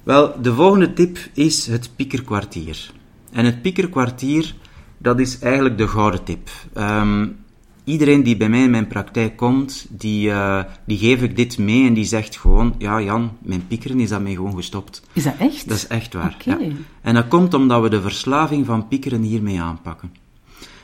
Wel, 0.06 0.42
de 0.42 0.54
volgende 0.54 0.94
tip 0.94 1.18
is 1.34 1.68
het 1.68 1.90
piekerkwartier. 1.96 2.92
En 3.32 3.46
het 3.46 3.62
piekerkwartier, 3.62 4.56
dat 4.98 5.20
is 5.20 5.40
eigenlijk 5.40 5.78
de 5.78 5.88
gouden 5.88 6.24
tip. 6.24 6.50
Um, 6.78 7.38
iedereen 7.84 8.24
die 8.24 8.38
bij 8.38 8.50
mij 8.50 8.64
in 8.64 8.70
mijn 8.70 8.88
praktijk 8.88 9.38
komt, 9.38 9.86
die, 9.90 10.32
die 10.86 10.98
geef 10.98 11.22
ik 11.22 11.36
dit 11.36 11.58
mee 11.58 11.88
en 11.88 11.94
die 11.94 12.06
zegt 12.06 12.38
gewoon, 12.38 12.76
ja 12.78 13.02
Jan, 13.02 13.32
mijn 13.42 13.68
piekeren 13.68 14.00
is 14.00 14.10
daarmee 14.10 14.36
gewoon 14.36 14.56
gestopt. 14.56 15.02
Is 15.14 15.24
dat 15.24 15.34
echt? 15.40 15.68
Dat 15.68 15.78
is 15.78 15.88
echt 15.88 16.14
waar, 16.14 16.38
okay. 16.42 16.66
ja. 16.66 16.76
En 17.02 17.14
dat 17.14 17.28
komt 17.28 17.54
omdat 17.54 17.82
we 17.82 17.90
de 17.90 18.02
verslaving 18.02 18.66
van 18.66 18.88
piekeren 18.88 19.22
hiermee 19.22 19.62
aanpakken. 19.62 20.14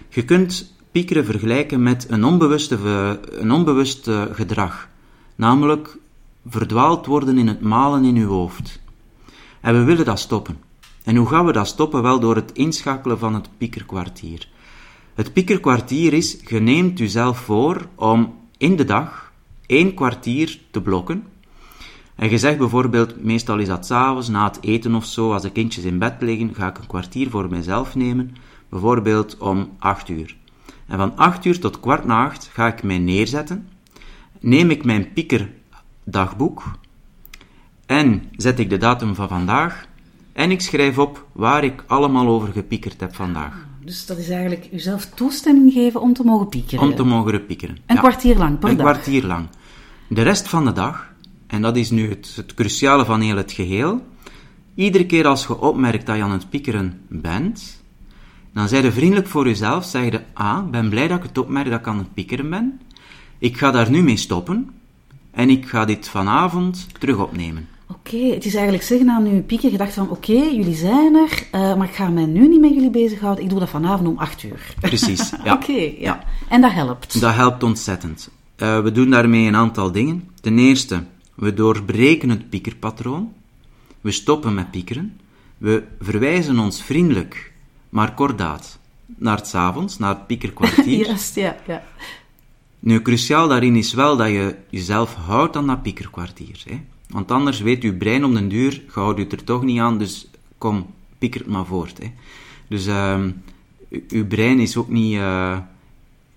Je 0.10 0.26
kunt 0.26 0.74
piekeren 0.92 1.26
vergelijken 1.26 1.84
met 1.84 2.06
een, 2.10 2.24
onbewuste, 2.24 2.78
een 3.32 3.52
onbewust 3.52 4.10
gedrag, 4.32 4.90
namelijk 5.36 5.98
verdwaald 6.48 7.06
worden 7.06 7.38
in 7.38 7.48
het 7.48 7.62
malen 7.62 8.04
in 8.04 8.16
uw 8.16 8.28
hoofd. 8.28 8.81
En 9.62 9.74
we 9.74 9.84
willen 9.84 10.06
dat 10.06 10.20
stoppen. 10.20 10.58
En 11.04 11.16
hoe 11.16 11.28
gaan 11.28 11.46
we 11.46 11.52
dat 11.52 11.68
stoppen? 11.68 12.02
Wel 12.02 12.20
door 12.20 12.36
het 12.36 12.52
inschakelen 12.52 13.20
van 13.20 13.34
het 13.34 13.50
piekerkwartier. 13.58 14.48
Het 15.14 15.34
piekerkwartier 15.34 16.14
is, 16.14 16.38
je 16.48 16.60
neemt 16.60 16.98
jezelf 16.98 17.40
voor 17.40 17.88
om 17.96 18.36
in 18.58 18.76
de 18.76 18.84
dag 18.84 19.32
één 19.66 19.94
kwartier 19.94 20.60
te 20.72 20.82
blokken. 20.82 21.24
En 22.16 22.30
je 22.30 22.38
zegt 22.38 22.58
bijvoorbeeld, 22.58 23.24
meestal 23.24 23.60
is 23.60 23.68
dat 23.68 23.86
s'avonds, 23.86 24.28
na 24.28 24.44
het 24.44 24.58
eten 24.62 24.96
of 24.96 25.06
zo, 25.06 25.34
als 25.34 25.42
de 25.42 25.52
kindjes 25.52 25.84
in 25.84 26.00
bed 26.00 26.14
liggen, 26.20 26.56
ga 26.56 26.68
ik 26.68 26.78
een 26.78 26.88
kwartier 26.88 27.30
voor 27.30 27.50
mezelf 27.50 27.96
nemen 27.96 28.36
bijvoorbeeld 28.70 29.38
om 29.38 29.70
8 29.80 30.10
uur. 30.10 30.38
En 30.88 30.98
van 30.98 31.18
8 31.18 31.46
uur 31.46 31.60
tot 31.60 31.80
kwart 31.80 32.06
na 32.06 32.26
8 32.26 32.50
ga 32.54 32.68
ik 32.68 32.84
mij 32.84 33.00
neerzetten, 33.00 33.70
neem 34.40 34.70
ik 34.70 34.86
mijn 34.86 35.14
piekerdagboek 35.14 36.64
en 37.92 38.24
zet 38.36 38.60
ik 38.60 38.70
de 38.70 38.78
datum 38.78 39.16
van 39.16 39.28
vandaag 39.28 39.86
en 40.34 40.52
ik 40.52 40.62
schrijf 40.62 40.98
op 40.98 41.26
waar 41.32 41.64
ik 41.64 41.84
allemaal 41.88 42.28
over 42.28 42.52
gepiekerd 42.52 43.00
heb 43.00 43.16
vandaag. 43.16 43.66
Dus 43.86 44.06
dat 44.06 44.18
is 44.18 44.30
eigenlijk 44.30 44.68
jezelf 44.72 45.06
toestemming 45.06 45.74
geven 45.74 46.02
om 46.02 46.14
te 46.14 46.24
mogen 46.24 46.50
piekeren? 46.50 46.84
Om 46.84 46.96
te 46.96 47.04
mogen 47.04 47.46
piekeren. 47.46 47.78
Een 47.86 47.98
kwartier 47.98 48.38
lang 48.38 48.60
per 48.60 48.70
een 48.70 48.78
dag? 48.78 48.86
Een 48.86 48.92
kwartier 48.92 49.26
lang. 49.26 49.48
De 50.08 50.22
rest 50.22 50.48
van 50.48 50.66
de 50.66 50.72
dag, 50.72 51.14
en 51.48 51.62
dat 51.62 51.78
is 51.78 51.90
nu 51.90 52.10
het, 52.10 52.34
het 52.36 52.54
cruciale 52.54 53.06
van 53.06 53.22
heel 53.22 53.36
het 53.36 53.52
geheel, 53.52 54.06
iedere 54.76 55.06
keer 55.06 55.28
als 55.28 55.46
je 55.48 55.60
opmerkt 55.60 56.06
dat 56.06 56.16
je 56.16 56.24
aan 56.24 56.32
het 56.32 56.50
piekeren 56.50 57.02
bent, 57.08 57.82
dan 58.54 58.68
zij 58.68 58.82
je 58.82 58.92
vriendelijk 58.92 59.28
voor 59.28 59.48
jezelf, 59.48 59.86
zeg 59.86 60.12
je, 60.12 60.22
ah, 60.34 60.70
ben 60.70 60.90
blij 60.90 61.08
dat 61.08 61.18
ik 61.18 61.24
het 61.24 61.38
opmerk 61.38 61.70
dat 61.70 61.80
ik 61.80 61.88
aan 61.88 61.98
het 61.98 62.14
piekeren 62.14 62.50
ben. 62.50 62.80
Ik 63.38 63.58
ga 63.58 63.72
daar 63.72 63.90
nu 63.90 64.02
mee 64.02 64.18
stoppen 64.18 64.70
en 65.32 65.50
ik 65.50 65.68
ga 65.68 65.86
dit 65.86 66.08
vanavond 66.08 66.88
terug 67.00 67.18
opnemen. 67.18 67.68
Oké, 67.96 68.18
het 68.18 68.46
is 68.46 68.54
eigenlijk 68.54 68.84
zeggen 68.84 69.10
aan 69.10 69.26
uw 69.26 69.44
pieker 69.44 69.70
gedacht 69.70 69.94
van, 69.94 70.10
oké, 70.10 70.32
jullie 70.32 70.76
zijn 70.76 71.16
er, 71.16 71.48
uh, 71.56 71.76
maar 71.76 71.88
ik 71.88 71.96
ga 71.96 72.10
mij 72.10 72.26
nu 72.26 72.48
niet 72.48 72.60
met 72.60 72.74
jullie 72.74 72.90
bezighouden, 72.90 73.44
ik 73.44 73.50
doe 73.50 73.60
dat 73.60 73.70
vanavond 73.70 74.08
om 74.08 74.18
8 74.18 74.44
uur. 74.44 74.74
Precies, 74.80 75.30
ja. 75.44 75.54
oké, 75.54 75.92
ja. 76.00 76.24
En 76.50 76.62
dat 76.62 76.72
helpt? 76.72 77.20
Dat 77.20 77.34
helpt 77.34 77.64
ontzettend. 77.64 78.30
Uh, 78.58 78.80
we 78.80 78.92
doen 78.92 79.10
daarmee 79.10 79.48
een 79.48 79.56
aantal 79.56 79.92
dingen. 79.92 80.30
Ten 80.42 80.58
eerste, 80.58 81.04
we 81.36 81.54
doorbreken 81.54 82.30
het 82.30 82.50
piekerpatroon. 82.50 83.34
We 84.02 84.12
stoppen 84.12 84.54
met 84.54 84.72
piekeren. 84.72 85.20
We 85.58 85.84
verwijzen 86.00 86.60
ons 86.60 86.84
vriendelijk 86.84 87.52
maar 87.90 88.14
kordaat. 88.14 88.80
Naar 89.06 89.38
het 89.38 89.54
avonds, 89.54 89.98
naar 89.98 90.16
het 90.16 90.28
piekerkwartier. 90.32 91.06
Juist, 91.06 91.36
ja, 91.36 91.56
ja. 91.68 91.84
Nu, 92.80 93.02
cruciaal 93.02 93.48
daarin 93.48 93.76
is 93.76 93.94
wel 93.94 94.18
dat 94.18 94.28
je 94.28 94.56
jezelf 94.70 95.16
houdt 95.16 95.56
aan 95.56 95.68
dat 95.68 95.82
piekerkwartier. 95.82 96.64
Hè? 96.66 96.82
Want 97.12 97.32
anders 97.32 97.60
weet 97.62 97.82
je 97.82 97.94
brein 97.94 98.26
om 98.26 98.34
den 98.34 98.48
duur, 98.48 98.72
je 98.72 98.92
houdt 98.92 99.20
je 99.20 99.28
er 99.28 99.44
toch 99.44 99.64
niet 99.64 99.80
aan, 99.80 99.98
dus 99.98 100.30
kom, 100.58 100.86
pieker 101.18 101.40
het 101.40 101.50
maar 101.50 101.66
voort. 101.66 101.98
Hè? 101.98 102.12
Dus 102.68 102.88
uh, 102.88 103.20
uw 104.08 104.28
brein 104.28 104.60
is 104.60 104.78
ook 104.78 104.90
niet, 104.90 105.14
uh, 105.14 105.58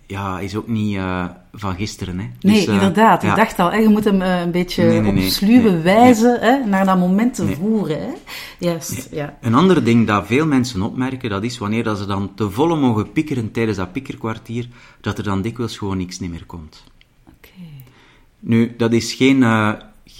ja, 0.06 0.40
is 0.40 0.56
ook 0.56 0.68
niet 0.68 0.96
uh, 0.96 1.24
van 1.52 1.74
gisteren. 1.74 2.18
Hè? 2.18 2.26
Nee, 2.40 2.54
dus, 2.54 2.66
inderdaad. 2.66 3.22
ja. 3.22 3.30
Ik 3.30 3.36
dacht 3.36 3.58
al, 3.58 3.70
hè, 3.70 3.78
je 3.78 3.88
moet 3.88 4.04
hem 4.04 4.20
een 4.20 4.50
beetje 4.50 4.84
Nee, 4.84 5.00
nee, 5.00 5.10
op 5.10 5.14
nee. 5.14 5.30
sluwe 5.30 5.80
wijze 5.80 6.38
hè, 6.40 6.68
naar 6.68 6.84
dat 6.84 6.98
moment 6.98 7.34
te 7.34 7.46
voeren. 7.46 8.00
Hè? 8.00 8.12
Juist, 8.58 9.08
ja. 9.10 9.38
Een 9.40 9.54
ander 9.54 9.84
ding 9.84 10.06
dat 10.06 10.26
veel 10.26 10.46
mensen 10.46 10.82
opmerken, 10.82 11.30
dat 11.30 11.44
is 11.44 11.58
wanneer 11.58 11.84
dat 11.84 11.98
ze 11.98 12.06
dan 12.06 12.34
te 12.34 12.50
volle 12.50 12.76
mogen 12.76 13.12
piekeren 13.12 13.50
tijdens 13.50 13.76
dat 13.76 13.92
piekerkwartier, 13.92 14.68
dat 15.00 15.18
er 15.18 15.24
dan 15.24 15.42
dikwijls 15.42 15.78
gewoon 15.78 15.96
niks 15.96 16.20
niet 16.20 16.30
meer 16.30 16.46
komt. 16.46 16.84
Oké. 17.26 17.48
Nu, 18.40 18.74
dat 18.76 18.92
is 18.92 19.12
geen, 19.12 19.42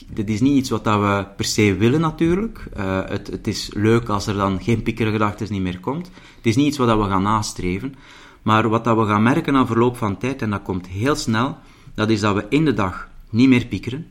eh, 0.09 0.15
dit 0.15 0.29
is 0.29 0.41
niet 0.41 0.57
iets 0.57 0.71
wat 0.71 0.85
dat 0.85 1.01
we 1.01 1.27
per 1.37 1.45
se 1.45 1.75
willen 1.75 2.01
natuurlijk. 2.01 2.67
Uh, 2.77 3.01
het, 3.05 3.27
het 3.27 3.47
is 3.47 3.71
leuk 3.75 4.09
als 4.09 4.27
er 4.27 4.35
dan 4.35 4.63
geen 4.63 4.83
pikkergedachten 4.83 5.47
niet 5.51 5.63
meer 5.63 5.81
komt. 5.81 6.07
Het 6.37 6.47
is 6.47 6.57
niet 6.57 6.67
iets 6.67 6.79
wat 6.79 6.87
dat 6.87 6.99
we 6.99 7.05
gaan 7.05 7.23
nastreven. 7.23 7.95
Maar 8.43 8.69
wat 8.69 8.85
dat 8.85 8.97
we 8.97 9.07
gaan 9.07 9.23
merken 9.23 9.53
na 9.53 9.67
verloop 9.67 9.97
van 9.97 10.19
tijd, 10.19 10.43
en 10.43 10.51
dat 10.51 10.63
komt 10.63 10.87
heel 10.87 11.15
snel, 11.15 11.57
dat 11.95 12.11
is 12.11 12.21
dat 12.21 12.35
we 12.35 12.47
in 12.49 12.65
de 12.65 12.75
dag 12.75 13.09
niet 13.31 13.49
meer 13.49 13.67
piekeren. 13.67 14.07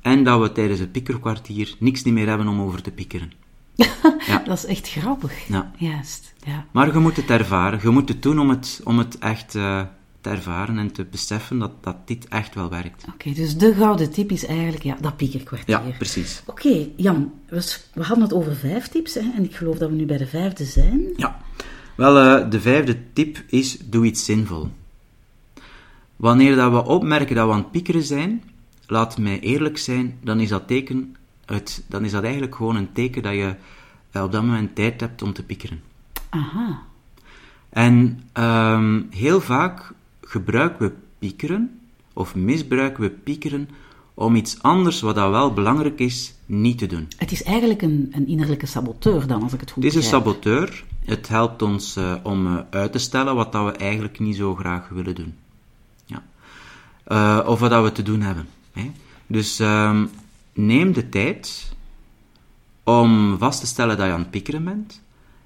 En 0.00 0.24
dat 0.24 0.40
we 0.40 0.52
tijdens 0.52 0.80
het 0.80 0.92
piekerkwartier 0.92 1.74
niks 1.78 2.02
niet 2.02 2.14
meer 2.14 2.28
hebben 2.28 2.48
om 2.48 2.60
over 2.60 2.82
te 2.82 2.90
piekeren. 2.90 3.32
ja. 4.26 4.42
Dat 4.44 4.58
is 4.58 4.64
echt 4.64 4.88
grappig. 4.88 5.48
Ja. 5.48 5.72
Juist. 5.76 6.34
Ja. 6.44 6.66
Maar 6.70 6.92
je 6.92 6.98
moet 6.98 7.16
het 7.16 7.30
ervaren. 7.30 7.80
Je 7.82 7.90
moet 7.90 8.08
het 8.08 8.22
doen 8.22 8.40
om 8.40 8.50
het, 8.50 8.80
om 8.84 8.98
het 8.98 9.18
echt 9.18 9.54
uh, 9.54 9.82
te 10.20 10.30
ervaren 10.30 10.78
en 10.78 10.92
te 10.92 11.04
beseffen 11.04 11.58
dat, 11.58 11.70
dat 11.80 11.96
dit 12.04 12.28
echt 12.28 12.54
wel 12.54 12.68
werkt. 12.68 13.04
Oké, 13.12 13.32
dus 13.32 13.56
de 13.56 13.74
gouden 13.74 14.10
tip 14.10 14.30
is 14.30 14.46
eigenlijk 14.46 14.82
ja, 14.82 14.96
dat 15.00 15.16
piekerkwartier. 15.16 15.86
Ja, 15.86 15.96
precies. 15.96 16.42
Oké, 16.46 16.88
Jan, 16.96 17.32
we, 17.48 17.76
we, 17.94 18.02
hadden 18.02 18.24
het 18.24 18.32
over 18.32 18.56
vijf 18.56 18.88
tips 18.88 19.14
hè, 19.14 19.30
en 19.36 19.44
ik 19.44 19.54
geloof 19.54 19.78
dat 19.78 19.90
we 19.90 19.94
nu 19.94 20.06
bij 20.06 20.16
de 20.16 20.26
vijfde 20.26 20.64
zijn. 20.64 21.00
Ja. 21.16 21.40
Wel, 21.96 22.42
uh, 22.42 22.50
de 22.50 22.60
vijfde 22.60 23.12
tip 23.12 23.42
is 23.46 23.78
doe 23.78 24.06
iets 24.06 24.24
zinvol. 24.24 24.68
Wanneer 26.16 26.56
dat 26.56 26.72
we 26.72 26.84
opmerken 26.84 27.34
dat 27.34 27.46
we 27.46 27.52
aan 27.52 27.58
het 27.58 27.70
piekeren 27.70 28.02
zijn, 28.02 28.42
laat 28.86 29.18
mij 29.18 29.40
eerlijk 29.40 29.78
zijn, 29.78 30.18
dan 30.22 30.40
is 30.40 30.48
dat 30.48 30.66
teken 30.66 31.16
uit, 31.44 31.82
dan 31.86 32.04
is 32.04 32.10
dat 32.10 32.22
eigenlijk 32.22 32.54
gewoon 32.54 32.76
een 32.76 32.92
teken 32.92 33.22
dat 33.22 33.32
je 33.32 33.54
uh, 34.12 34.22
op 34.22 34.32
dat 34.32 34.42
moment 34.42 34.74
tijd 34.74 35.00
hebt 35.00 35.22
om 35.22 35.32
te 35.32 35.42
piekeren. 35.42 35.82
Aha. 36.28 36.82
En 37.68 38.22
um, 38.34 39.06
heel 39.10 39.40
vaak 39.40 39.92
gebruiken 40.30 40.86
we 40.86 40.92
piekeren, 41.18 41.80
of 42.12 42.34
misbruiken 42.34 43.02
we 43.02 43.10
piekeren, 43.10 43.68
om 44.14 44.36
iets 44.36 44.62
anders, 44.62 45.00
wat 45.00 45.14
dat 45.14 45.30
wel 45.30 45.52
belangrijk 45.52 45.98
is, 45.98 46.34
niet 46.46 46.78
te 46.78 46.86
doen. 46.86 47.08
Het 47.16 47.32
is 47.32 47.42
eigenlijk 47.42 47.82
een, 47.82 48.08
een 48.12 48.26
innerlijke 48.26 48.66
saboteur 48.66 49.26
dan, 49.26 49.42
als 49.42 49.52
ik 49.52 49.60
het 49.60 49.70
goed 49.70 49.82
begrijp. 49.82 50.04
Het 50.04 50.12
is 50.12 50.12
een 50.12 50.18
saboteur. 50.18 50.84
Het 51.04 51.28
helpt 51.28 51.62
ons 51.62 51.96
uh, 51.96 52.14
om 52.22 52.46
uh, 52.46 52.58
uit 52.70 52.92
te 52.92 52.98
stellen 52.98 53.34
wat 53.34 53.52
dat 53.52 53.64
we 53.64 53.72
eigenlijk 53.72 54.18
niet 54.18 54.36
zo 54.36 54.54
graag 54.54 54.88
willen 54.88 55.14
doen. 55.14 55.34
Ja. 56.04 56.22
Uh, 57.08 57.48
of 57.48 57.60
wat 57.60 57.70
dat 57.70 57.82
we 57.84 57.92
te 57.92 58.02
doen 58.02 58.20
hebben. 58.20 58.46
Hè. 58.72 58.90
Dus 59.26 59.58
um, 59.58 60.10
neem 60.52 60.92
de 60.92 61.08
tijd 61.08 61.72
om 62.84 63.38
vast 63.38 63.60
te 63.60 63.66
stellen 63.66 63.96
dat 63.96 64.06
je 64.06 64.12
aan 64.12 64.20
het 64.20 64.30
piekeren 64.30 64.64
bent. 64.64 65.02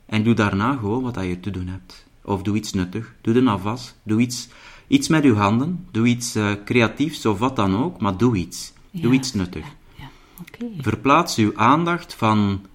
En 0.07 0.23
doe 0.23 0.35
daarna 0.35 0.77
gewoon 0.77 1.03
wat 1.03 1.15
dat 1.15 1.25
je 1.25 1.41
te 1.41 1.51
doen 1.51 1.67
hebt. 1.67 2.04
Of 2.25 2.43
doe 2.43 2.57
iets 2.57 2.73
nuttig. 2.73 3.15
Doe 3.21 3.35
een 3.35 3.49
afwas. 3.49 3.95
Doe 4.03 4.21
iets, 4.21 4.49
iets 4.87 5.09
met 5.09 5.25
je 5.25 5.35
handen. 5.35 5.87
Doe 5.91 6.07
iets 6.07 6.37
uh, 6.37 6.53
creatiefs 6.65 7.27
of 7.27 7.39
wat 7.39 7.57
dan 7.57 7.77
ook. 7.77 8.01
Maar 8.01 8.17
doe 8.17 8.37
iets. 8.37 8.73
Ja, 8.91 9.01
doe 9.01 9.13
iets 9.13 9.33
nuttig. 9.33 9.67
Ja. 9.95 10.09
Okay. 10.41 10.73
Verplaats 10.79 11.37
uw 11.37 11.57
aandacht 11.57 12.15
van 12.15 12.67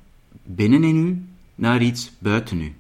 binnenin 0.43 0.95
u 0.95 1.25
naar 1.55 1.81
iets 1.81 2.11
buiten 2.19 2.61
u. 2.61 2.75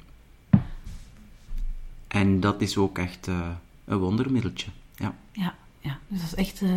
En 2.07 2.39
dat 2.39 2.61
is 2.61 2.77
ook 2.77 2.97
echt 2.97 3.27
uh, 3.27 3.47
een 3.85 3.97
wondermiddeltje. 3.97 4.67
Ja, 4.95 5.15
ja, 5.31 5.55
ja. 5.79 5.99
dus 6.07 6.19
dat 6.19 6.27
is 6.27 6.35
echt 6.35 6.61
uh, 6.61 6.71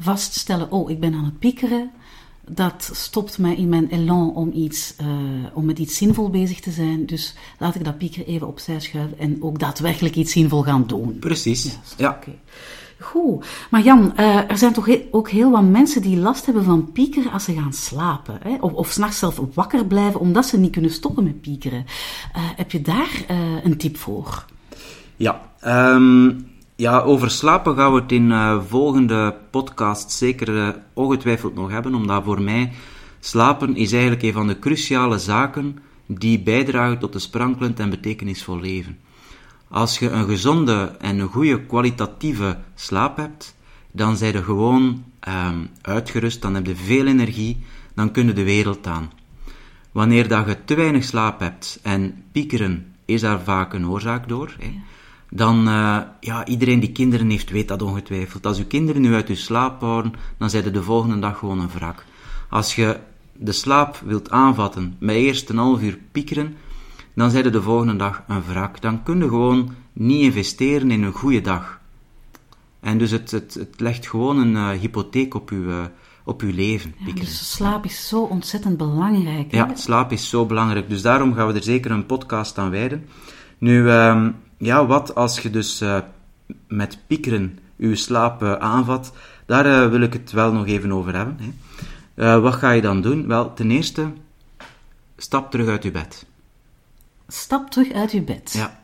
vaststellen: 0.00 0.70
oh, 0.70 0.90
ik 0.90 1.00
ben 1.00 1.14
aan 1.14 1.24
het 1.24 1.38
piekeren. 1.38 1.90
Dat 2.48 2.90
stopt 2.92 3.38
mij 3.38 3.54
in 3.54 3.68
mijn 3.68 3.88
elan 3.88 4.34
om, 4.34 4.50
iets, 4.52 4.94
uh, 5.00 5.06
om 5.52 5.64
met 5.64 5.78
iets 5.78 5.96
zinvol 5.96 6.30
bezig 6.30 6.60
te 6.60 6.70
zijn. 6.70 7.06
Dus 7.06 7.34
laat 7.58 7.74
ik 7.74 7.84
dat 7.84 7.98
piekeren 7.98 8.26
even 8.26 8.46
opzij 8.46 8.80
schuiven 8.80 9.18
en 9.18 9.42
ook 9.42 9.58
daadwerkelijk 9.58 10.14
iets 10.14 10.32
zinvol 10.32 10.62
gaan 10.62 10.86
doen. 10.86 11.18
Precies. 11.18 11.78
Ja. 11.96 12.10
Okay. 12.10 12.38
Goed. 13.00 13.46
Maar 13.70 13.82
Jan, 13.82 14.12
uh, 14.16 14.50
er 14.50 14.58
zijn 14.58 14.72
toch 14.72 14.86
he 14.86 15.08
ook 15.10 15.30
heel 15.30 15.50
wat 15.50 15.62
mensen 15.62 16.02
die 16.02 16.16
last 16.16 16.44
hebben 16.44 16.64
van 16.64 16.92
piekeren 16.92 17.32
als 17.32 17.44
ze 17.44 17.54
gaan 17.54 17.72
slapen. 17.72 18.38
Hè? 18.42 18.56
Of, 18.60 18.72
of 18.72 18.90
s'nachts 18.90 19.18
zelf 19.18 19.40
wakker 19.54 19.86
blijven 19.86 20.20
omdat 20.20 20.46
ze 20.46 20.58
niet 20.58 20.72
kunnen 20.72 20.90
stoppen 20.90 21.24
met 21.24 21.40
piekeren. 21.40 21.84
Uh, 22.36 22.42
heb 22.56 22.70
je 22.70 22.82
daar 22.82 23.24
een 23.62 23.76
tip 23.76 23.96
voor? 23.96 24.44
Ja, 25.16 25.40
um, 25.66 26.46
ja, 26.76 27.00
over 27.00 27.30
slapen 27.30 27.76
gaan 27.76 27.92
we 27.92 28.00
het 28.00 28.12
in 28.12 28.30
uh, 28.30 28.62
volgende 28.68 29.36
podcast 29.50 30.10
zeker 30.10 30.48
uh, 30.48 30.68
ongetwijfeld 30.92 31.54
nog 31.54 31.70
hebben, 31.70 31.94
omdat 31.94 32.24
voor 32.24 32.42
mij 32.42 32.72
slapen 33.20 33.76
is 33.76 33.92
eigenlijk 33.92 34.22
een 34.22 34.32
van 34.32 34.46
de 34.46 34.58
cruciale 34.58 35.18
zaken 35.18 35.78
die 36.06 36.40
bijdragen 36.40 36.98
tot 36.98 37.14
een 37.14 37.20
sprankelend 37.20 37.80
en 37.80 37.90
betekenisvol 37.90 38.60
leven. 38.60 38.98
Als 39.68 39.98
je 39.98 40.10
een 40.10 40.24
gezonde 40.24 40.96
en 41.00 41.18
een 41.18 41.28
goede 41.28 41.60
kwalitatieve 41.60 42.58
slaap 42.74 43.16
hebt, 43.16 43.56
dan 43.92 44.16
zijn 44.16 44.32
je 44.32 44.42
gewoon 44.42 45.04
um, 45.28 45.70
uitgerust, 45.80 46.42
dan 46.42 46.54
heb 46.54 46.66
je 46.66 46.76
veel 46.76 47.06
energie, 47.06 47.64
dan 47.94 48.10
kun 48.10 48.26
je 48.26 48.32
de 48.32 48.44
wereld 48.44 48.86
aan. 48.86 49.10
Wanneer 49.92 50.28
dat 50.28 50.46
je 50.46 50.64
te 50.64 50.74
weinig 50.74 51.04
slaap 51.04 51.40
hebt, 51.40 51.78
en 51.82 52.24
piekeren 52.32 52.94
is 53.04 53.20
daar 53.20 53.40
vaak 53.40 53.72
een 53.72 53.88
oorzaak 53.88 54.28
door, 54.28 54.56
hè, 54.58 54.72
dan, 55.36 55.68
uh, 55.68 56.00
ja, 56.20 56.46
iedereen 56.46 56.80
die 56.80 56.92
kinderen 56.92 57.30
heeft, 57.30 57.50
weet 57.50 57.68
dat 57.68 57.82
ongetwijfeld. 57.82 58.46
Als 58.46 58.58
uw 58.58 58.66
kinderen 58.66 59.02
nu 59.02 59.14
uit 59.14 59.28
uw 59.28 59.34
slaap 59.34 59.80
houden, 59.80 60.12
dan 60.38 60.50
zijn 60.50 60.72
de 60.72 60.82
volgende 60.82 61.18
dag 61.18 61.38
gewoon 61.38 61.60
een 61.60 61.70
wrak. 61.74 62.04
Als 62.48 62.74
je 62.74 62.98
de 63.32 63.52
slaap 63.52 64.00
wilt 64.04 64.30
aanvatten 64.30 64.96
met 64.98 65.16
eerst 65.16 65.48
een 65.48 65.56
half 65.56 65.82
uur 65.82 65.98
piekeren, 66.12 66.56
dan 67.14 67.30
zijn 67.30 67.52
de 67.52 67.62
volgende 67.62 67.96
dag 67.96 68.22
een 68.28 68.42
wrak. 68.42 68.80
Dan 68.80 69.02
kun 69.02 69.18
je 69.18 69.28
gewoon 69.28 69.74
niet 69.92 70.20
investeren 70.20 70.90
in 70.90 71.02
een 71.02 71.12
goede 71.12 71.40
dag. 71.40 71.80
En 72.80 72.98
dus 72.98 73.10
het, 73.10 73.30
het, 73.30 73.54
het 73.54 73.80
legt 73.80 74.08
gewoon 74.08 74.38
een 74.38 74.54
uh, 74.54 74.80
hypotheek 74.80 75.34
op 75.34 75.50
uw, 75.50 75.68
uh, 75.68 75.84
op 76.24 76.42
uw 76.42 76.52
leven. 76.52 76.94
Ja, 77.06 77.12
dus 77.12 77.52
slaap 77.52 77.84
is 77.84 78.08
zo 78.08 78.20
ontzettend 78.20 78.76
belangrijk. 78.76 79.52
Hè? 79.52 79.56
Ja, 79.56 79.74
slaap 79.74 80.12
is 80.12 80.28
zo 80.28 80.46
belangrijk. 80.46 80.88
Dus 80.88 81.02
daarom 81.02 81.34
gaan 81.34 81.46
we 81.46 81.52
er 81.52 81.62
zeker 81.62 81.90
een 81.90 82.06
podcast 82.06 82.58
aan 82.58 82.70
wijden. 82.70 83.08
Nu, 83.58 83.90
um, 83.90 84.36
ja, 84.58 84.86
wat 84.86 85.14
als 85.14 85.40
je 85.40 85.50
dus 85.50 85.82
uh, 85.82 85.98
met 86.68 86.98
piekeren 87.06 87.58
je 87.76 87.96
slaap 87.96 88.42
uh, 88.42 88.52
aanvat? 88.52 89.12
Daar 89.46 89.66
uh, 89.66 89.90
wil 89.90 90.00
ik 90.00 90.12
het 90.12 90.32
wel 90.32 90.52
nog 90.52 90.66
even 90.66 90.92
over 90.92 91.14
hebben. 91.14 91.38
Hè. 92.14 92.40
wat 92.40 92.54
ga 92.54 92.70
je 92.70 92.80
dan 92.80 93.00
doen? 93.00 93.26
Wel, 93.26 93.54
ten 93.54 93.70
eerste, 93.70 94.12
stap 95.16 95.50
terug 95.50 95.68
uit 95.68 95.82
je 95.82 95.90
bed. 95.90 96.26
Stap 97.28 97.70
terug 97.70 97.92
uit 97.92 98.12
je 98.12 98.22
bed. 98.22 98.52
Ja. 98.52 98.80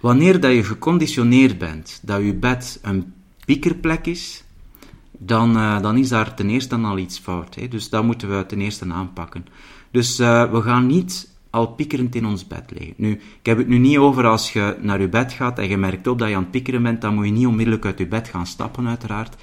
Wanneer 0.00 0.40
dat 0.40 0.52
je 0.52 0.64
geconditioneerd 0.64 1.58
bent 1.58 2.00
dat 2.02 2.22
je 2.22 2.34
bed 2.34 2.78
een 2.82 3.14
piekerplek 3.44 4.06
is, 4.06 4.44
dan, 5.10 5.52
dan 5.82 5.96
is 5.96 6.08
daar 6.08 6.34
ten 6.34 6.50
eerste 6.50 6.76
al 6.76 6.98
iets 6.98 7.18
fout. 7.18 7.54
Hè. 7.54 7.68
Dus 7.68 7.88
dat 7.88 8.04
moeten 8.04 8.36
we 8.36 8.46
ten 8.46 8.60
eerste 8.60 8.92
aanpakken. 8.92 9.46
Dus 9.90 10.16
we 10.16 10.60
gaan 10.64 10.86
niet 10.86 11.31
al 11.52 11.66
piekerend 11.66 12.14
in 12.14 12.26
ons 12.26 12.46
bed 12.46 12.70
liggen. 12.70 12.94
Nu, 12.96 13.10
ik 13.12 13.46
heb 13.46 13.58
het 13.58 13.68
nu 13.68 13.78
niet 13.78 13.98
over 13.98 14.26
als 14.26 14.52
je 14.52 14.76
naar 14.80 15.00
je 15.00 15.08
bed 15.08 15.32
gaat 15.32 15.58
en 15.58 15.68
je 15.68 15.76
merkt 15.76 16.06
op 16.06 16.18
dat 16.18 16.28
je 16.28 16.34
aan 16.34 16.42
het 16.42 16.50
piekeren 16.50 16.82
bent, 16.82 17.00
dan 17.00 17.14
moet 17.14 17.24
je 17.24 17.32
niet 17.32 17.46
onmiddellijk 17.46 17.84
uit 17.84 17.98
je 17.98 18.06
bed 18.06 18.28
gaan 18.28 18.46
stappen, 18.46 18.88
uiteraard. 18.88 19.36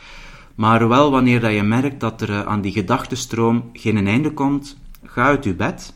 Maar 0.56 0.88
wel 0.88 1.12
wanneer 1.12 1.40
dat 1.40 1.54
je 1.54 1.64
merkt 1.64 2.00
dat 2.00 2.22
er 2.22 2.46
aan 2.46 2.62
die 2.62 2.72
gedachtenstroom 2.72 3.70
geen 3.74 4.08
einde 4.08 4.32
komt, 4.32 4.78
ga 5.04 5.24
uit 5.24 5.44
je 5.44 5.54
bed, 5.54 5.94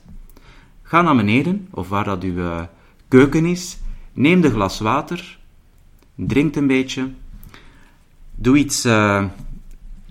ga 0.84 1.02
naar 1.02 1.16
beneden, 1.16 1.68
of 1.72 1.90
waar 1.90 2.04
dat 2.04 2.24
uw 2.24 2.38
uh, 2.38 2.62
keuken 3.08 3.46
is, 3.46 3.78
neem 4.14 4.42
de 4.42 4.50
glas 4.50 4.80
water, 4.80 5.40
drink 6.16 6.56
een 6.56 6.68
beetje, 6.68 7.10
doe 8.36 8.58
iets 8.58 8.86
uh, 8.86 9.26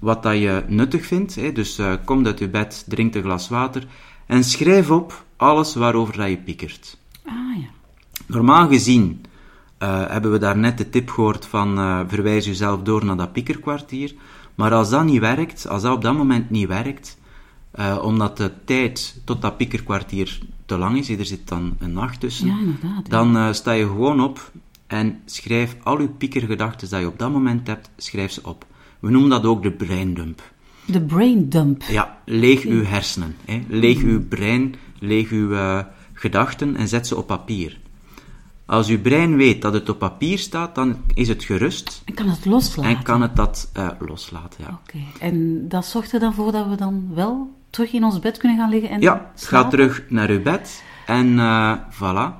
wat 0.00 0.22
dat 0.22 0.38
je 0.38 0.64
nuttig 0.66 1.06
vindt, 1.06 1.34
hè. 1.34 1.52
dus 1.52 1.80
kom 2.04 2.26
uit 2.26 2.38
je 2.38 2.48
bed, 2.48 2.84
drink 2.88 3.14
een 3.14 3.22
glas 3.22 3.48
water 3.48 3.86
en 4.32 4.44
schrijf 4.44 4.90
op 4.90 5.24
alles 5.36 5.74
waarover 5.74 6.16
dat 6.16 6.28
je 6.28 6.36
piekert. 6.36 6.98
Ah 7.24 7.32
ja. 7.56 7.68
Normaal 8.26 8.68
gezien 8.68 9.24
uh, 9.78 10.06
hebben 10.08 10.32
we 10.32 10.38
daar 10.38 10.58
net 10.58 10.78
de 10.78 10.90
tip 10.90 11.10
gehoord 11.10 11.46
van 11.46 11.78
uh, 11.78 12.00
verwijs 12.06 12.46
jezelf 12.46 12.82
door 12.82 13.04
naar 13.04 13.16
dat 13.16 13.32
piekerkwartier. 13.32 14.14
Maar 14.54 14.72
als 14.72 14.90
dat 14.90 15.04
niet 15.04 15.20
werkt, 15.20 15.68
als 15.68 15.82
dat 15.82 15.94
op 15.94 16.02
dat 16.02 16.16
moment 16.16 16.50
niet 16.50 16.68
werkt, 16.68 17.18
uh, 17.74 17.98
omdat 18.02 18.36
de 18.36 18.52
tijd 18.64 19.20
tot 19.24 19.42
dat 19.42 19.56
piekerkwartier 19.56 20.38
te 20.66 20.78
lang 20.78 20.98
is, 20.98 21.08
er 21.08 21.26
zit 21.26 21.48
dan 21.48 21.76
een 21.78 21.92
nacht 21.92 22.20
tussen, 22.20 22.46
ja, 22.46 23.02
dan 23.08 23.54
sta 23.54 23.72
je 23.72 23.86
gewoon 23.86 24.20
op 24.20 24.52
en 24.86 25.20
schrijf 25.24 25.76
al 25.82 26.00
je 26.00 26.08
piekergedachten 26.08 26.88
die 26.88 26.98
je 26.98 27.06
op 27.06 27.18
dat 27.18 27.32
moment 27.32 27.66
hebt, 27.66 27.90
schrijf 27.96 28.30
ze 28.30 28.40
op. 28.44 28.66
We 29.00 29.10
noemen 29.10 29.30
dat 29.30 29.44
ook 29.44 29.62
de 29.62 29.72
breindump. 29.72 30.42
De 30.84 31.00
braindump. 31.00 31.82
Ja, 31.82 32.16
leeg 32.24 32.64
uw 32.64 32.84
hersenen. 32.84 33.36
Hè. 33.44 33.62
Leeg 33.68 34.02
uw 34.02 34.28
brein, 34.28 34.74
leeg 34.98 35.30
uw 35.30 35.50
uh, 35.50 35.78
gedachten 36.12 36.76
en 36.76 36.88
zet 36.88 37.06
ze 37.06 37.16
op 37.16 37.26
papier. 37.26 37.80
Als 38.66 38.88
uw 38.88 39.00
brein 39.00 39.36
weet 39.36 39.62
dat 39.62 39.72
het 39.72 39.88
op 39.88 39.98
papier 39.98 40.38
staat, 40.38 40.74
dan 40.74 40.96
is 41.14 41.28
het 41.28 41.44
gerust. 41.44 42.02
En 42.04 42.14
kan 42.14 42.28
het 42.28 42.44
loslaten. 42.44 42.96
En 42.96 43.02
kan 43.02 43.22
het 43.22 43.36
dat 43.36 43.70
uh, 43.76 43.88
loslaten, 43.98 44.64
ja. 44.64 44.78
Oké. 44.82 44.96
Okay. 44.96 45.30
En 45.30 45.68
dat 45.68 45.86
zorgt 45.86 46.12
er 46.12 46.20
dan 46.20 46.34
voor 46.34 46.52
dat 46.52 46.68
we 46.68 46.76
dan 46.76 47.08
wel 47.14 47.50
terug 47.70 47.92
in 47.92 48.04
ons 48.04 48.18
bed 48.18 48.38
kunnen 48.38 48.58
gaan 48.58 48.70
liggen 48.70 48.90
en 48.90 49.00
Ja, 49.00 49.30
slapen? 49.34 49.64
ga 49.64 49.68
terug 49.68 50.02
naar 50.08 50.28
uw 50.28 50.42
bed 50.42 50.82
en 51.06 51.26
uh, 51.26 51.74
voilà, 51.90 52.34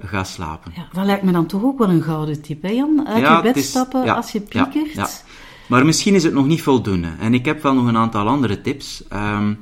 ga 0.00 0.24
slapen. 0.24 0.72
Ja, 0.74 0.88
dat 0.92 1.04
lijkt 1.04 1.22
me 1.22 1.32
dan 1.32 1.46
toch 1.46 1.62
ook 1.62 1.78
wel 1.78 1.90
een 1.90 2.02
gouden 2.02 2.42
tip, 2.42 2.62
hè 2.62 2.70
Jan? 2.70 3.06
Uit 3.06 3.20
ja, 3.20 3.36
je 3.36 3.42
bed 3.42 3.56
is, 3.56 3.68
stappen 3.68 4.04
ja, 4.04 4.14
als 4.14 4.32
je 4.32 4.40
piekert. 4.40 5.24
Maar 5.68 5.84
misschien 5.84 6.14
is 6.14 6.22
het 6.22 6.32
nog 6.32 6.46
niet 6.46 6.62
voldoende. 6.62 7.12
En 7.18 7.34
ik 7.34 7.44
heb 7.44 7.62
wel 7.62 7.74
nog 7.74 7.86
een 7.86 7.96
aantal 7.96 8.28
andere 8.28 8.60
tips. 8.60 9.08
Ehm, 9.08 9.54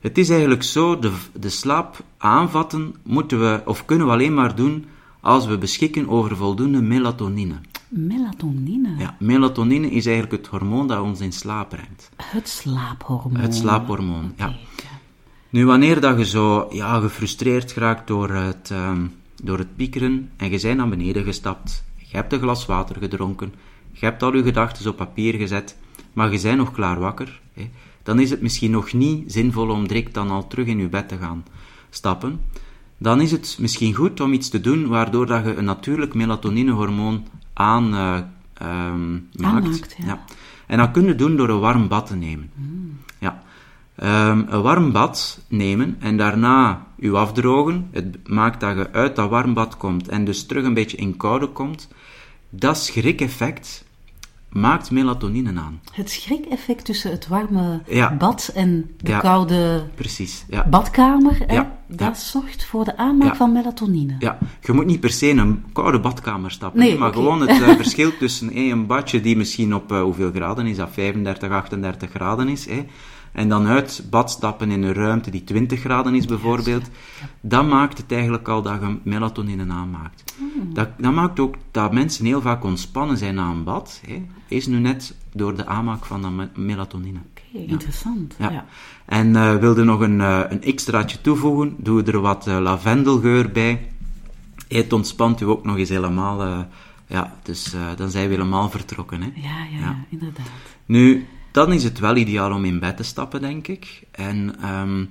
het 0.00 0.18
is 0.18 0.28
eigenlijk 0.30 0.62
zo, 0.62 0.98
de, 0.98 1.12
de 1.40 1.48
slaap 1.48 2.04
aanvatten 2.18 2.94
moeten 3.02 3.40
we, 3.40 3.62
of 3.64 3.84
kunnen 3.84 4.06
we 4.06 4.12
alleen 4.12 4.34
maar 4.34 4.54
doen 4.54 4.86
als 5.20 5.46
we 5.46 5.58
beschikken 5.58 6.08
over 6.08 6.36
voldoende 6.36 6.82
melatonine. 6.82 7.54
Melatonine. 7.88 8.94
Ja, 8.98 9.16
melatonine 9.18 9.90
is 9.90 10.06
eigenlijk 10.06 10.42
het 10.42 10.46
hormoon 10.46 10.86
dat 10.86 11.00
ons 11.00 11.20
in 11.20 11.32
slaap 11.32 11.68
brengt. 11.68 12.10
Het 12.16 12.48
slaaphormoon. 12.48 13.40
Het 13.40 13.54
slaaphormoon, 13.54 14.32
ja. 14.36 14.54
Nu, 15.48 15.66
wanneer 15.66 16.00
dat 16.00 16.18
je 16.18 16.24
zo 16.24 16.68
ja, 16.70 17.00
gefrustreerd 17.00 17.74
raakt 17.74 18.06
door 18.06 18.30
het, 18.30 18.70
ehm, 18.70 19.06
door 19.42 19.58
het 19.58 19.76
piekeren 19.76 20.30
en 20.36 20.50
je 20.50 20.60
bent 20.60 20.76
naar 20.76 20.88
beneden 20.88 21.24
gestapt, 21.24 21.84
je 21.96 22.16
hebt 22.16 22.32
een 22.32 22.40
glas 22.40 22.66
water 22.66 22.96
gedronken, 22.96 23.54
je 24.02 24.08
hebt 24.08 24.22
al 24.22 24.36
je 24.36 24.42
gedachten 24.42 24.90
op 24.90 24.96
papier 24.96 25.34
gezet, 25.34 25.76
maar 26.12 26.32
je 26.32 26.40
bent 26.40 26.56
nog 26.56 26.72
klaar 26.72 26.98
wakker, 26.98 27.40
hè, 27.52 27.70
dan 28.02 28.20
is 28.20 28.30
het 28.30 28.40
misschien 28.40 28.70
nog 28.70 28.92
niet 28.92 29.32
zinvol 29.32 29.68
om 29.68 29.88
direct 29.88 30.14
dan 30.14 30.30
al 30.30 30.46
terug 30.46 30.66
in 30.66 30.78
je 30.78 30.88
bed 30.88 31.08
te 31.08 31.16
gaan 31.16 31.44
stappen. 31.90 32.40
Dan 32.98 33.20
is 33.20 33.30
het 33.30 33.56
misschien 33.60 33.94
goed 33.94 34.20
om 34.20 34.32
iets 34.32 34.48
te 34.48 34.60
doen 34.60 34.88
waardoor 34.88 35.26
dat 35.26 35.44
je 35.44 35.54
een 35.54 35.64
natuurlijk 35.64 36.14
melatonine-hormoon 36.14 37.26
aan, 37.52 37.94
eh, 37.94 38.18
ehm, 38.54 39.12
maakt. 39.12 39.64
Aanmaakt, 39.64 39.96
ja. 40.04 40.24
En 40.66 40.78
dat 40.78 40.90
kun 40.90 41.04
je 41.04 41.14
doen 41.14 41.36
door 41.36 41.48
een 41.48 41.60
warm 41.60 41.88
bad 41.88 42.06
te 42.06 42.16
nemen. 42.16 42.50
Ja. 43.18 43.42
Ehm, 43.94 44.42
een 44.48 44.62
warm 44.62 44.92
bad 44.92 45.40
nemen 45.48 45.96
en 45.98 46.16
daarna 46.16 46.86
je 46.96 47.10
afdrogen. 47.10 47.88
Het 47.90 48.28
maakt 48.28 48.60
dat 48.60 48.76
je 48.76 48.92
uit 48.92 49.16
dat 49.16 49.30
warm 49.30 49.54
bad 49.54 49.76
komt 49.76 50.08
en 50.08 50.24
dus 50.24 50.46
terug 50.46 50.64
een 50.64 50.74
beetje 50.74 50.96
in 50.96 51.16
koude 51.16 51.46
komt. 51.46 51.88
Dat 52.50 52.78
schrik-effect 52.78 53.84
maakt 54.52 54.90
melatonine 54.90 55.60
aan. 55.60 55.80
Het 55.92 56.10
schrikeffect 56.10 56.84
tussen 56.84 57.10
het 57.10 57.28
warme 57.28 57.82
Ja. 57.86 58.16
bad 58.16 58.50
en 58.54 58.90
de 58.96 59.10
Ja. 59.10 59.18
koude 59.18 59.84
Precies, 59.94 60.44
ja. 60.48 60.66
badkamer, 60.70 61.38
hè, 61.46 61.62
dat 61.86 62.18
zorgt 62.18 62.64
voor 62.64 62.84
de 62.84 62.96
aanmaak 62.96 63.36
van 63.36 63.52
melatonine. 63.52 64.16
Ja, 64.18 64.38
je 64.60 64.72
moet 64.72 64.86
niet 64.86 65.00
per 65.00 65.10
se 65.10 65.28
in 65.28 65.38
een 65.38 65.64
koude 65.72 66.00
badkamer 66.00 66.50
stappen, 66.50 66.80
Nee, 66.80 66.98
maar 66.98 67.12
gewoon 67.12 67.40
het 67.40 67.50
eh, 67.50 67.68
verschil 67.82 68.16
tussen 68.18 68.56
een 68.56 68.86
badje 68.86 69.20
die 69.20 69.36
misschien 69.36 69.74
op 69.74 69.92
eh, 69.92 70.02
hoeveel 70.02 70.30
graden 70.34 70.66
is, 70.66 70.76
dat 70.76 70.88
35, 70.92 71.50
38 71.50 72.10
graden 72.10 72.48
is, 72.48 72.66
en 73.32 73.48
dan 73.48 73.66
uit 73.66 74.04
bad 74.10 74.30
stappen 74.30 74.70
in 74.70 74.82
een 74.82 74.92
ruimte 74.94 75.30
die 75.30 75.44
20 75.44 75.80
graden 75.80 76.14
is 76.14 76.26
bijvoorbeeld, 76.26 76.88
dat 77.40 77.66
maakt 77.66 77.98
het 77.98 78.12
eigenlijk 78.12 78.48
al 78.48 78.62
dat 78.62 78.80
je 78.80 78.96
melatonine 79.02 79.72
aanmaakt. 79.72 80.34
Hmm. 80.38 80.74
Dat, 80.74 80.88
dat 80.98 81.12
maakt 81.12 81.40
ook 81.40 81.54
dat 81.70 81.92
mensen 81.92 82.24
heel 82.24 82.40
vaak 82.40 82.64
ontspannen 82.64 83.16
zijn 83.18 83.34
na 83.34 83.48
een 83.50 83.64
bad, 83.64 84.00
hè, 84.06 84.22
is 84.48 84.66
nu 84.66 84.78
net 84.78 85.14
door 85.32 85.56
de 85.56 85.66
aanmaak 85.66 86.04
van 86.04 86.22
dat 86.22 86.30
me- 86.30 86.48
melatonine. 86.54 87.18
Oké, 87.30 87.58
interessant. 87.70 88.34
Ja. 88.38 88.50
Ja. 88.50 88.64
En 89.04 89.36
eh 89.36 89.56
wilde 89.56 89.84
nog 89.84 90.00
een, 90.00 90.20
eh, 90.20 90.40
een 90.48 90.62
extraatje 90.62 91.20
toevoegen, 91.20 91.74
doe 91.78 92.02
er 92.02 92.20
wat 92.20 92.46
eh, 92.46 92.58
lavendelgeur 92.58 93.50
bij. 93.52 93.86
Het 94.68 94.92
ontspant 94.92 95.40
u 95.40 95.44
ook 95.44 95.64
nog 95.64 95.76
eens 95.76 95.88
helemaal. 95.88 96.66
ja, 97.06 97.34
dus 97.42 97.74
dan 97.96 98.10
zijn 98.10 98.28
we 98.28 98.34
helemaal 98.34 98.70
vertrokken. 98.70 99.20
Hè. 99.22 99.28
Ja, 99.34 99.64
ja, 99.72 99.78
Ja. 99.80 99.96
inderdaad. 100.08 100.46
Nu, 100.86 101.26
dan 101.52 101.72
is 101.72 101.84
het 101.84 101.98
wel 101.98 102.16
ideaal 102.16 102.52
om 102.52 102.64
in 102.64 102.78
bed 102.78 102.96
te 102.96 103.02
stappen, 103.02 103.40
denk 103.40 103.68
ik. 103.68 104.02
En 104.10 104.54
ehm, 104.60 105.04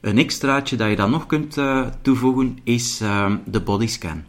een 0.00 0.18
extraatje 0.18 0.76
dat 0.76 0.88
je 0.88 0.96
dan 0.96 1.10
nog 1.10 1.26
kunt 1.26 1.56
eh, 1.56 1.86
toevoegen 2.02 2.58
is 2.64 3.00
ehm, 3.00 3.36
de 3.44 3.60
bodyscan. 3.60 4.22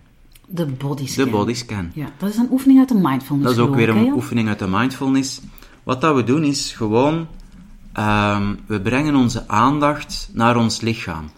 De 0.47 0.65
bodyscan. 0.65 1.25
De 1.25 1.31
bodyscan. 1.31 1.91
Ja, 1.93 2.11
dat 2.17 2.29
is 2.29 2.37
een 2.37 2.51
oefening 2.51 2.79
uit 2.79 2.87
de 2.87 2.95
mindfulness. 2.95 3.55
Dat 3.55 3.65
is 3.65 3.69
ook 3.69 3.75
weer 3.75 3.89
een 3.89 4.13
oefening 4.13 4.47
uit 4.47 4.59
de 4.59 4.67
mindfulness. 4.67 5.41
Wat 5.83 6.01
dat 6.01 6.15
we 6.15 6.23
doen 6.23 6.43
is 6.43 6.73
gewoon, 6.73 7.27
ehm, 7.93 8.55
we 8.65 8.81
brengen 8.81 9.15
onze 9.15 9.47
aandacht 9.47 10.29
naar 10.33 10.57
ons 10.57 10.81
lichaam. 10.81 11.29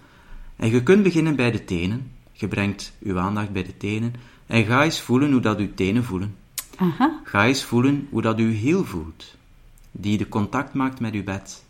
En 0.55 0.69
je 0.69 0.83
kunt 0.83 1.03
beginnen 1.03 1.35
bij 1.35 1.51
de 1.51 1.65
tenen. 1.65 2.11
Je 2.31 2.47
brengt 2.47 2.93
je 2.99 3.19
aandacht 3.19 3.51
bij 3.51 3.63
de 3.63 3.77
tenen. 3.77 4.13
En 4.47 4.65
ga 4.65 4.83
eens 4.83 5.01
voelen 5.01 5.31
hoe 5.31 5.41
dat 5.41 5.59
je 5.59 5.73
tenen 5.73 6.03
voelen. 6.03 6.35
Aha. 6.77 7.19
Ga 7.23 7.45
eens 7.45 7.63
voelen 7.63 8.07
hoe 8.09 8.21
dat 8.21 8.37
je 8.37 8.45
hiel 8.45 8.85
voelt. 8.85 9.35
Die 9.97 10.17
de 10.17 10.29
contact 10.29 10.73
maakt 10.73 10.99
met 10.99 11.13
je 11.13 11.23
bed. 11.23 11.63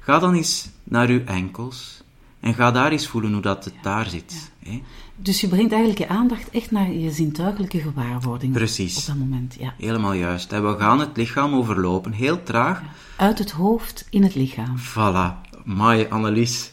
Ga 0.00 0.18
dan 0.18 0.34
eens 0.34 0.68
naar 0.84 1.12
je 1.12 1.22
enkels. 1.24 2.02
En 2.40 2.54
ga 2.54 2.70
daar 2.70 2.90
eens 2.92 3.06
voelen 3.06 3.32
hoe 3.32 3.42
dat 3.42 3.64
het 3.64 3.74
daar 3.82 4.08
zit. 4.08 4.50
hè. 4.64 4.82
Dus 5.16 5.40
je 5.40 5.48
brengt 5.48 5.72
eigenlijk 5.72 6.00
je 6.00 6.08
aandacht 6.08 6.50
echt 6.50 6.70
naar 6.70 6.92
je 6.92 7.10
zintuigelijke 7.10 7.78
gewaarwording. 7.80 8.52
Precies. 8.52 8.96
Op 8.98 9.06
dat 9.06 9.16
moment, 9.16 9.56
ja. 9.58 9.74
Helemaal 9.78 10.12
juist. 10.12 10.52
En 10.52 10.66
we 10.72 10.78
gaan 10.78 10.98
het 11.00 11.16
lichaam 11.16 11.54
overlopen, 11.54 12.12
heel 12.12 12.42
traag. 12.42 12.82
Uit 13.16 13.38
het 13.38 13.50
hoofd 13.50 14.06
in 14.10 14.22
het 14.22 14.34
lichaam. 14.34 14.76
Voilà. 14.78 15.52
Mai, 15.64 16.06
Annelies. 16.10 16.70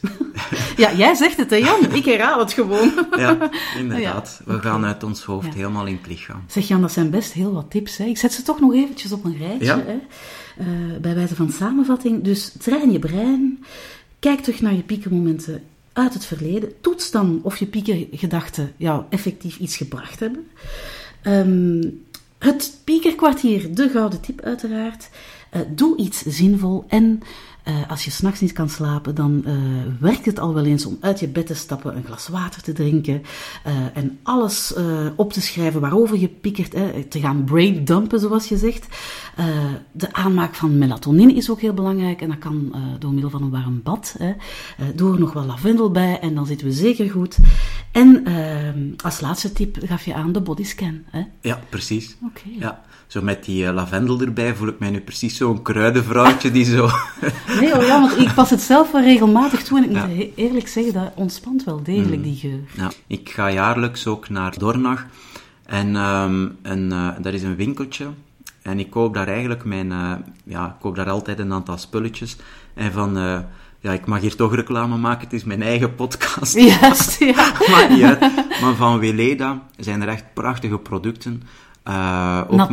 Ja, 0.76 0.92
jij 0.94 1.14
zegt 1.14 1.36
het, 1.36 1.50
hè 1.50 1.56
Jan? 1.56 1.92
Ik 1.92 2.04
herhaal 2.04 2.38
het 2.38 2.52
gewoon. 2.52 2.90
Ja, 3.16 3.50
inderdaad. 3.76 4.40
We 4.44 4.58
gaan 4.60 4.84
uit 4.84 5.02
ons 5.04 5.22
hoofd 5.22 5.54
helemaal 5.54 5.86
in 5.86 5.96
het 5.96 6.06
lichaam. 6.06 6.44
Zeg 6.46 6.68
Jan, 6.68 6.80
dat 6.80 6.92
zijn 6.92 7.10
best 7.10 7.32
heel 7.32 7.52
wat 7.52 7.70
tips. 7.70 7.96
Hè? 7.96 8.04
Ik 8.04 8.18
zet 8.18 8.32
ze 8.32 8.42
toch 8.42 8.60
nog 8.60 8.74
eventjes 8.74 9.12
op 9.12 9.24
een 9.24 9.36
rijtje. 9.38 9.64
Ja. 9.64 9.78
Hè? 9.86 9.96
Eh, 10.58 10.66
bij 11.00 11.14
wijze 11.14 11.34
van 11.34 11.50
samenvatting. 11.50 12.22
Dus 12.22 12.52
train 12.58 12.92
je 12.92 12.98
brein. 12.98 13.64
Kijk 14.18 14.40
terug 14.40 14.60
naar 14.60 14.74
je 14.74 14.82
piekermomenten 14.82 15.62
uit 15.92 16.14
het 16.14 16.24
verleden. 16.24 16.72
Toets 16.80 17.10
dan 17.10 17.40
of 17.42 17.56
je 17.56 17.66
piekergedachten 17.66 18.72
jou 18.76 19.04
effectief 19.08 19.58
iets 19.58 19.76
gebracht 19.76 20.20
hebben. 20.20 20.46
Ehm, 21.22 21.90
het 22.38 22.78
piekerkwartier, 22.84 23.74
de 23.74 23.88
gouden 23.88 24.20
tip 24.20 24.40
uiteraard. 24.40 25.08
Eh, 25.50 25.60
doe 25.68 25.96
iets 25.96 26.22
zinvol 26.22 26.84
en 26.88 27.20
eh, 27.62 27.74
als 27.88 28.04
je 28.04 28.10
s'nachts 28.10 28.40
niet 28.40 28.52
kan 28.52 28.68
slapen, 28.68 29.14
dan 29.14 29.42
eh, 29.44 29.54
werkt 30.00 30.26
het 30.26 30.38
al 30.38 30.54
wel 30.54 30.64
eens 30.64 30.86
om 30.86 30.96
uit 31.00 31.20
je 31.20 31.28
bed 31.28 31.46
te 31.46 31.54
stappen, 31.54 31.96
een 31.96 32.04
glas 32.04 32.28
water 32.28 32.62
te 32.62 32.72
drinken 32.72 33.22
eh, 33.64 33.72
en 33.94 34.18
alles 34.22 34.74
op 35.16 35.32
te 35.32 35.40
schrijven 35.40 35.80
waarover 35.80 36.18
je 36.18 36.28
piekert, 36.28 36.72
hè, 36.72 37.04
te 37.04 37.20
gaan 37.20 37.44
braindumpen 37.44 38.20
zoals 38.20 38.48
je 38.48 38.56
zegt. 38.56 38.86
De 39.92 40.12
aanmaak 40.12 40.54
van 40.54 40.78
melatonine 40.78 41.34
is 41.34 41.50
ook 41.50 41.60
heel 41.60 41.74
belangrijk 41.74 42.20
en 42.20 42.28
dat 42.28 42.38
kan 42.38 42.74
door 42.98 43.12
middel 43.12 43.30
van 43.30 43.42
een 43.42 43.50
warm 43.50 43.80
bad. 43.82 44.14
Hè. 44.18 44.32
Doe 44.94 45.12
er 45.12 45.20
nog 45.20 45.32
wel 45.32 45.44
lavendel 45.44 45.90
bij 45.90 46.20
en 46.20 46.34
dan 46.34 46.46
zitten 46.46 46.66
we 46.66 46.72
zeker 46.72 47.10
goed. 47.10 47.38
En 47.92 48.24
eh, 48.24 49.04
als 49.04 49.20
laatste 49.20 49.52
tip 49.52 49.76
gaf 49.82 50.04
je 50.04 50.14
aan 50.14 50.32
de 50.32 50.40
bodyscan. 50.40 51.02
Hè. 51.10 51.22
Ja, 51.40 51.60
precies. 51.68 52.16
Oké. 52.22 52.48
Ja, 52.58 52.82
zo 53.12 53.22
met 53.22 53.44
die 53.44 53.66
eh, 53.66 53.74
lavendel 53.74 54.20
erbij 54.20 54.54
voel 54.54 54.68
ik 54.68 54.78
mij 54.78 54.90
nu 54.90 55.00
precies 55.00 55.36
zo'n 55.36 55.62
kruidenvrouwtje 55.62 56.50
die 56.50 56.64
zo... 56.64 56.90
Nee, 57.60 57.76
oh 57.76 57.86
ja, 57.86 58.00
want 58.00 58.18
ik 58.18 58.34
pas 58.34 58.50
het 58.50 58.60
zelf 58.60 58.90
wel 58.92 59.02
regelmatig 59.02 59.62
toe 59.62 59.78
en 59.78 59.84
ik 59.84 59.90
moet 59.90 60.16
Ja. 60.18 60.26
eerlijk 60.34 60.68
zeggen, 60.68 60.92
dat 60.92 61.12
ontspant 61.14 61.64
wel 61.64 61.82
degelijk, 61.82 62.22
die 62.22 62.36
geur. 62.36 62.58
Ja, 62.76 62.90
ik 63.06 63.30
ga 63.30 63.50
jaarlijks 63.50 64.06
ook 64.06 64.28
naar 64.28 64.58
Dornach. 64.58 65.06
En, 65.66 65.96
ehm 65.96 66.46
en 66.62 66.92
eh, 66.92 67.08
daar 67.20 67.34
is 67.34 67.42
een 67.42 67.56
winkeltje. 67.56 68.06
En 68.62 68.78
ik 68.78 68.90
koop 68.90 69.14
daar 69.14 69.28
eigenlijk 69.28 69.64
mijn... 69.64 69.92
eh, 69.92 70.12
ja, 70.44 70.66
ik 70.66 70.80
koop 70.80 70.96
daar 70.96 71.10
altijd 71.10 71.38
een 71.38 71.52
aantal 71.52 71.78
spulletjes. 71.78 72.36
En 72.74 72.92
van... 72.92 73.14
ja, 73.80 73.92
ik 73.92 74.06
mag 74.06 74.20
hier 74.20 74.36
toch 74.36 74.54
reclame 74.54 74.96
maken. 74.96 75.24
Het 75.24 75.32
is 75.32 75.44
mijn 75.44 75.62
eigen 75.62 75.94
podcast. 75.94 76.54
Juist, 76.78 77.18
ja. 77.18 77.52
Maakt 77.70 77.88
niet 77.90 78.02
uit. 78.02 78.20
Maar 78.60 78.74
van 78.74 78.98
Weleda 78.98 79.62
zijn 79.76 80.02
er 80.02 80.08
echt 80.08 80.24
prachtige 80.34 80.78
producten. 80.78 81.42
Eh, 81.82 82.40
ook 82.48 82.56
ma- 82.56 82.66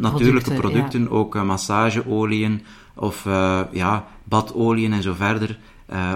Natuurlijke 0.00 0.54
producten. 0.54 1.10
Ook 1.10 1.36
eh, 1.36 1.42
massageolieën 1.42 2.62
of 2.94 3.26
eh, 3.26 3.60
ja, 3.72 4.04
badolieën 4.24 4.92
en 4.92 5.02
zo 5.02 5.14
verder. 5.14 5.58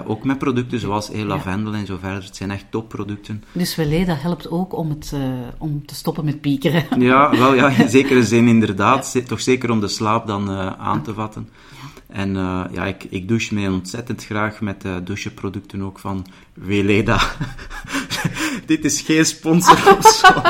Ook 0.05 0.23
met 0.23 0.37
producten 0.37 0.79
zoals 0.79 1.11
eh, 1.11 1.23
lavendel 1.23 1.73
en 1.73 1.85
zo 1.85 1.97
verder. 1.99 2.23
Het 2.23 2.35
zijn 2.35 2.51
echt 2.51 2.65
topproducten. 2.69 3.43
Dus 3.51 3.75
Weleda 3.75 4.15
helpt 4.15 4.49
ook 4.49 4.73
om, 4.77 4.89
het, 4.89 5.13
om 5.57 5.85
te 5.85 5.95
stoppen 5.95 6.25
met 6.25 6.41
piekeren. 6.41 7.01
Ja, 7.01 7.37
wel 7.37 7.53
ja, 7.53 7.69
in 7.83 7.89
zekere 7.89 8.23
zin 8.23 8.47
inderdaad. 8.47 9.21
Toch 9.27 9.41
zeker 9.41 9.71
om 9.71 9.79
de 9.79 9.87
slaap 9.87 10.27
dan 10.27 10.49
aan 10.77 11.01
te 11.01 11.13
vatten. 11.13 11.49
En 12.17 12.35
eh, 12.35 12.63
ja, 12.71 12.85
ik, 12.85 13.03
ik 13.09 13.27
douche 13.27 13.53
mij 13.53 13.67
ontzettend 13.67 14.25
graag 14.25 14.61
met 14.61 14.85
eh 14.85 14.95
doucheproducten 15.03 15.81
ook 15.81 15.99
van 15.99 16.25
Weleda. 16.53 17.19
Dit 18.65 18.85
is 18.85 19.01
geen 19.01 19.25
sponsor 19.25 19.97
of 19.97 20.07
zo. 20.07 20.33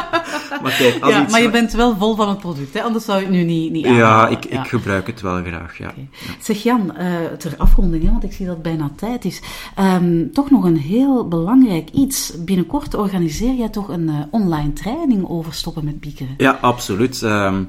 Maar 0.61 0.75
kijk, 0.77 1.05
Ja, 1.05 1.21
iets 1.21 1.31
maar 1.31 1.41
je 1.41 1.49
bent 1.49 1.71
wel 1.71 1.95
vol 1.97 2.15
van 2.15 2.29
het 2.29 2.39
product, 2.39 2.73
hè? 2.73 2.81
anders 2.81 3.05
zou 3.05 3.19
je 3.19 3.25
het 3.25 3.33
nu 3.33 3.43
niet, 3.43 3.71
niet 3.71 3.85
Ja, 3.85 4.27
ik, 4.27 4.45
ik 4.45 4.67
gebruik 4.67 5.07
het 5.07 5.21
wel 5.21 5.43
graag, 5.43 5.77
ja. 5.77 5.93
Zeg 6.41 6.63
Jan, 6.63 6.95
eh, 6.95 7.25
ter 7.37 7.53
afronding, 7.57 8.03
hè, 8.03 8.11
want 8.11 8.23
ik 8.23 8.33
zie 8.33 8.45
dat 8.45 8.53
het 8.53 8.63
bijna 8.63 8.91
tijd 8.95 9.25
is. 9.25 9.41
Ehm, 9.75 10.29
toch 10.33 10.49
nog 10.49 10.63
een 10.63 10.77
heel 10.77 11.27
belangrijk 11.27 11.89
iets. 11.89 12.33
Binnenkort 12.45 12.93
organiseer 12.93 13.53
jij 13.53 13.69
toch 13.69 13.87
een 13.87 14.27
online 14.31 14.73
training 14.73 15.29
over 15.29 15.53
stoppen 15.53 15.85
met 15.85 15.99
piekeren? 15.99 16.33
Ja, 16.37 16.57
absoluut. 16.61 17.21
Ehm, 17.23 17.63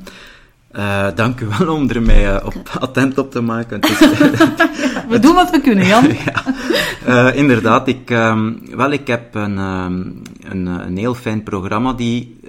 Uh, 0.76 1.06
dank 1.14 1.40
u 1.40 1.46
wel 1.58 1.74
om 1.74 1.90
er 1.90 2.02
mij 2.02 2.34
uh, 2.34 2.46
op, 2.46 2.54
attent 2.80 3.18
op 3.18 3.30
te 3.30 3.40
maken. 3.40 3.80
Is, 3.80 3.98
we 5.12 5.18
doen 5.20 5.34
wat 5.34 5.50
we 5.50 5.60
kunnen, 5.60 5.86
Jan. 5.86 6.04
ja, 6.24 6.44
uh, 7.06 7.36
inderdaad, 7.36 7.88
ik, 7.88 8.10
um, 8.10 8.60
wel, 8.76 8.90
ik 8.90 9.06
heb 9.06 9.34
een, 9.34 9.58
um, 9.58 10.22
een, 10.42 10.66
een, 10.66 10.96
heel 10.96 11.14
fijn 11.14 11.42
programma 11.42 11.92
die 11.92 12.40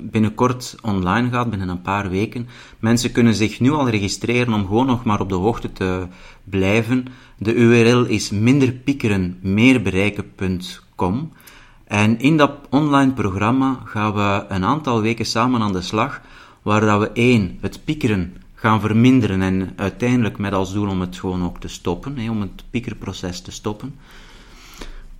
binnenkort 0.00 0.76
online 0.82 1.30
gaat, 1.30 1.50
binnen 1.50 1.68
een 1.68 1.82
paar 1.82 2.10
weken. 2.10 2.48
Mensen 2.78 3.12
kunnen 3.12 3.34
zich 3.34 3.60
nu 3.60 3.70
al 3.70 3.88
registreren 3.88 4.52
om 4.52 4.66
gewoon 4.66 4.86
nog 4.86 5.04
maar 5.04 5.20
op 5.20 5.28
de 5.28 5.34
hoogte 5.34 5.72
te 5.72 6.06
blijven. 6.44 7.04
De 7.38 7.54
URL 7.54 8.04
is 8.04 8.30
minderpiekeren, 8.30 9.38
En 11.84 12.18
in 12.18 12.36
dat 12.36 12.52
online 12.70 13.12
programma 13.12 13.78
gaan 13.84 14.14
we 14.14 14.44
een 14.48 14.64
aantal 14.64 15.00
weken 15.00 15.26
samen 15.26 15.60
aan 15.60 15.72
de 15.72 15.82
slag 15.82 16.20
waar 16.62 16.80
dat 16.80 17.00
we 17.00 17.10
één, 17.12 17.58
het 17.60 17.84
piekeren 17.84 18.36
gaan 18.54 18.80
verminderen 18.80 19.42
en 19.42 19.72
uiteindelijk 19.76 20.38
met 20.38 20.52
als 20.52 20.72
doel 20.72 20.88
om 20.88 21.00
het 21.00 21.18
gewoon 21.18 21.44
ook 21.44 21.60
te 21.60 21.68
stoppen, 21.68 22.18
hè, 22.18 22.30
om 22.30 22.40
het 22.40 22.64
piekerproces 22.70 23.40
te 23.40 23.50
stoppen. 23.50 23.94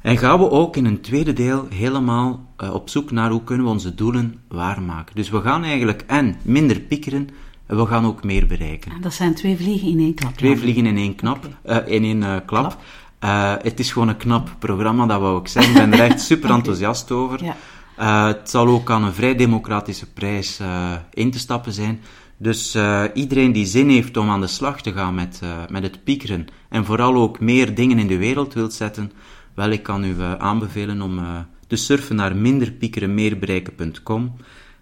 En 0.01 0.19
gaan 0.19 0.39
we 0.39 0.51
ook 0.51 0.77
in 0.77 0.85
een 0.85 1.01
tweede 1.01 1.33
deel 1.33 1.67
helemaal 1.71 2.47
uh, 2.63 2.75
op 2.75 2.89
zoek 2.89 3.11
naar 3.11 3.31
hoe 3.31 3.45
kunnen 3.45 3.67
we 3.67 3.73
onze 3.73 3.95
doelen 3.95 4.41
waarmaken. 4.49 5.15
Dus 5.15 5.31
we 5.31 5.41
gaan 5.41 5.65
eigenlijk 5.65 6.05
en 6.07 6.37
minder 6.43 6.81
piekeren, 6.81 7.29
en 7.67 7.77
we 7.77 7.87
gaan 7.87 8.07
ook 8.07 8.25
meer 8.25 8.47
bereiken. 8.47 9.01
Dat 9.01 9.15
zijn 9.15 9.35
twee 9.35 9.57
vliegen 9.57 9.89
in 9.89 9.99
één 9.99 10.15
klap. 10.15 10.37
Twee 10.37 10.59
vliegen 10.59 10.87
in 10.87 10.97
één, 10.97 11.15
knap, 11.15 11.49
okay. 11.65 11.87
uh, 11.87 11.93
in 11.93 12.05
één 12.05 12.21
uh, 12.23 12.37
klap. 12.47 12.77
klap. 13.19 13.63
het 13.63 13.79
is 13.79 13.93
gewoon 13.93 14.09
een 14.09 14.17
knap 14.17 14.57
programma, 14.59 15.07
dat 15.07 15.21
wou 15.21 15.41
ik 15.41 15.49
zeggen. 15.49 15.73
Ik 15.73 15.91
ben 15.91 16.01
er 16.01 16.11
echt 16.11 16.21
super 16.21 16.51
enthousiast 16.59 17.11
over. 17.11 17.45
Ja. 17.45 17.57
Uh, 18.01 18.27
het 18.27 18.51
zal 18.51 18.67
ook 18.67 18.91
aan 18.91 19.05
een 19.05 19.13
vrij 19.13 19.35
democratische 19.35 20.13
prijs 20.13 20.61
uh, 20.61 20.93
in 21.13 21.31
te 21.31 21.39
stappen 21.39 21.73
zijn. 21.73 22.01
Dus 22.37 22.77
uh, 22.77 23.05
iedereen 23.15 23.53
die 23.53 23.67
zin 23.67 23.89
heeft 23.89 24.17
om 24.17 24.31
aan 24.31 24.41
de 24.41 24.47
slag 24.47 24.83
te 24.83 24.93
gaan 24.93 25.15
met, 25.15 25.41
met 25.71 25.83
het 25.83 26.05
piekeren 26.05 26.47
en 26.69 26.85
vooral 26.85 27.15
ook 27.15 27.41
meer 27.41 27.75
dingen 27.75 27.99
in 27.99 28.07
de 28.07 28.17
wereld 28.17 28.55
wilt 28.55 28.73
zetten, 28.73 29.13
wel, 29.55 29.71
ik 29.71 29.83
kan 29.83 30.05
u 30.05 30.15
aanbevelen 30.39 31.03
om 31.03 31.47
te 31.67 31.77
surfen 31.77 32.17
naar 32.17 32.37
minderpiekerenmeerbereiken.com, 32.37 34.37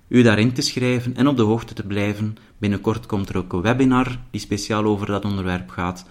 u 0.09 0.23
daarin 0.23 0.53
te 0.53 0.63
schrijven 0.63 1.17
en 1.17 1.29
op 1.29 1.37
de 1.37 1.43
hoogte 1.43 1.75
te 1.75 1.87
blijven. 1.87 2.37
Binnenkort 2.59 3.07
komt 3.07 3.29
er 3.29 3.37
ook 3.37 3.53
een 3.53 3.63
webinar 3.63 4.19
die 4.31 4.41
speciaal 4.41 4.85
over 4.85 5.07
dat 5.07 5.25
onderwerp 5.25 5.71
gaat. 5.71 6.05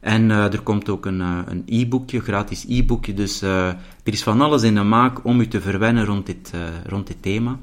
En 0.00 0.30
uh, 0.30 0.52
er 0.52 0.60
komt 0.60 0.88
ook 0.88 1.06
een, 1.06 1.20
uh, 1.20 1.38
een 1.46 1.62
e-boekje, 1.66 2.20
gratis 2.20 2.64
e-boekje. 2.68 3.14
Dus 3.14 3.42
uh, 3.42 3.66
er 3.68 4.12
is 4.12 4.22
van 4.22 4.40
alles 4.40 4.62
in 4.62 4.74
de 4.74 4.82
maak 4.82 5.24
om 5.24 5.40
u 5.40 5.48
te 5.48 5.60
verwennen 5.60 6.04
rond 6.04 6.26
dit, 6.26 6.52
rond 6.86 7.06
dit 7.06 7.22
thema. 7.22 7.58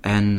En 0.00 0.38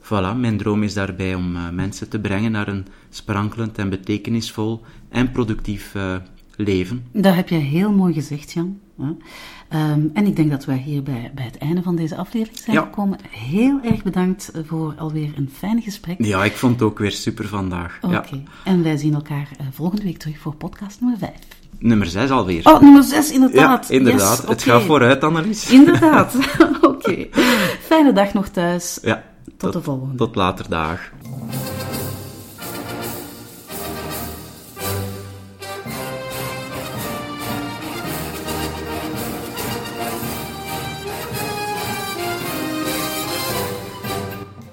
voilà, 0.00 0.36
mijn 0.36 0.56
droom 0.56 0.82
is 0.82 0.94
daarbij 0.94 1.34
om 1.34 1.74
mensen 1.74 2.08
te 2.08 2.20
brengen 2.20 2.52
naar 2.52 2.68
een 2.68 2.86
sprankelend 3.10 3.78
en 3.78 3.88
betekenisvol 3.88 4.82
en 5.08 5.30
productief 5.32 5.94
leven. 6.56 7.04
Dat 7.12 7.34
heb 7.34 7.48
je 7.48 7.56
heel 7.56 7.92
mooi 7.92 8.12
gezegd, 8.12 8.52
Jan. 8.52 8.80
Um, 9.74 10.10
en 10.14 10.26
ik 10.26 10.36
denk 10.36 10.50
dat 10.50 10.64
wij 10.64 10.76
hier 10.76 11.02
bij, 11.02 11.30
bij 11.34 11.44
het 11.44 11.58
einde 11.58 11.82
van 11.82 11.96
deze 11.96 12.16
aflevering 12.16 12.58
zijn 12.58 12.76
gekomen. 12.76 13.18
Heel 13.30 13.80
erg 13.82 14.02
bedankt 14.02 14.50
voor 14.66 14.94
alweer 14.98 15.32
een 15.36 15.50
fijn 15.52 15.82
gesprek. 15.82 16.24
Ja, 16.24 16.44
ik 16.44 16.56
vond 16.56 16.72
het 16.72 16.82
ook 16.82 16.98
weer 16.98 17.10
super 17.10 17.48
vandaag. 17.48 17.98
Oké, 18.02 18.16
okay. 18.16 18.42
en 18.64 18.82
wij 18.82 18.96
zien 18.96 19.14
elkaar 19.14 19.48
uh, 19.60 19.66
volgende 19.70 20.02
week 20.02 20.18
terug 20.18 20.38
voor 20.38 20.54
podcast 20.54 21.00
nummer 21.00 21.18
5. 21.18 21.32
Nummer 21.78 22.06
6 22.06 22.30
alweer. 22.30 22.66
Oh, 22.66 22.80
nummer 22.80 23.02
6, 23.02 23.30
inderdaad. 23.30 23.88
Ja, 23.88 23.94
inderdaad. 23.94 24.38
Yes, 24.38 24.48
het 24.48 24.62
gaat 24.62 24.82
vooruit, 24.82 25.24
Annelies. 25.24 25.70
Inderdaad. 25.80 26.34
Oké. 26.60 26.86
Okay. 26.86 27.30
Fijne 27.80 28.12
dag 28.12 28.32
nog 28.32 28.48
thuis. 28.48 28.98
Ja. 29.02 29.24
Tot, 29.44 29.58
tot 29.58 29.72
de 29.72 29.82
volgende. 29.82 30.16
Tot 30.16 30.34
later 30.34 30.68
dag. 30.68 31.10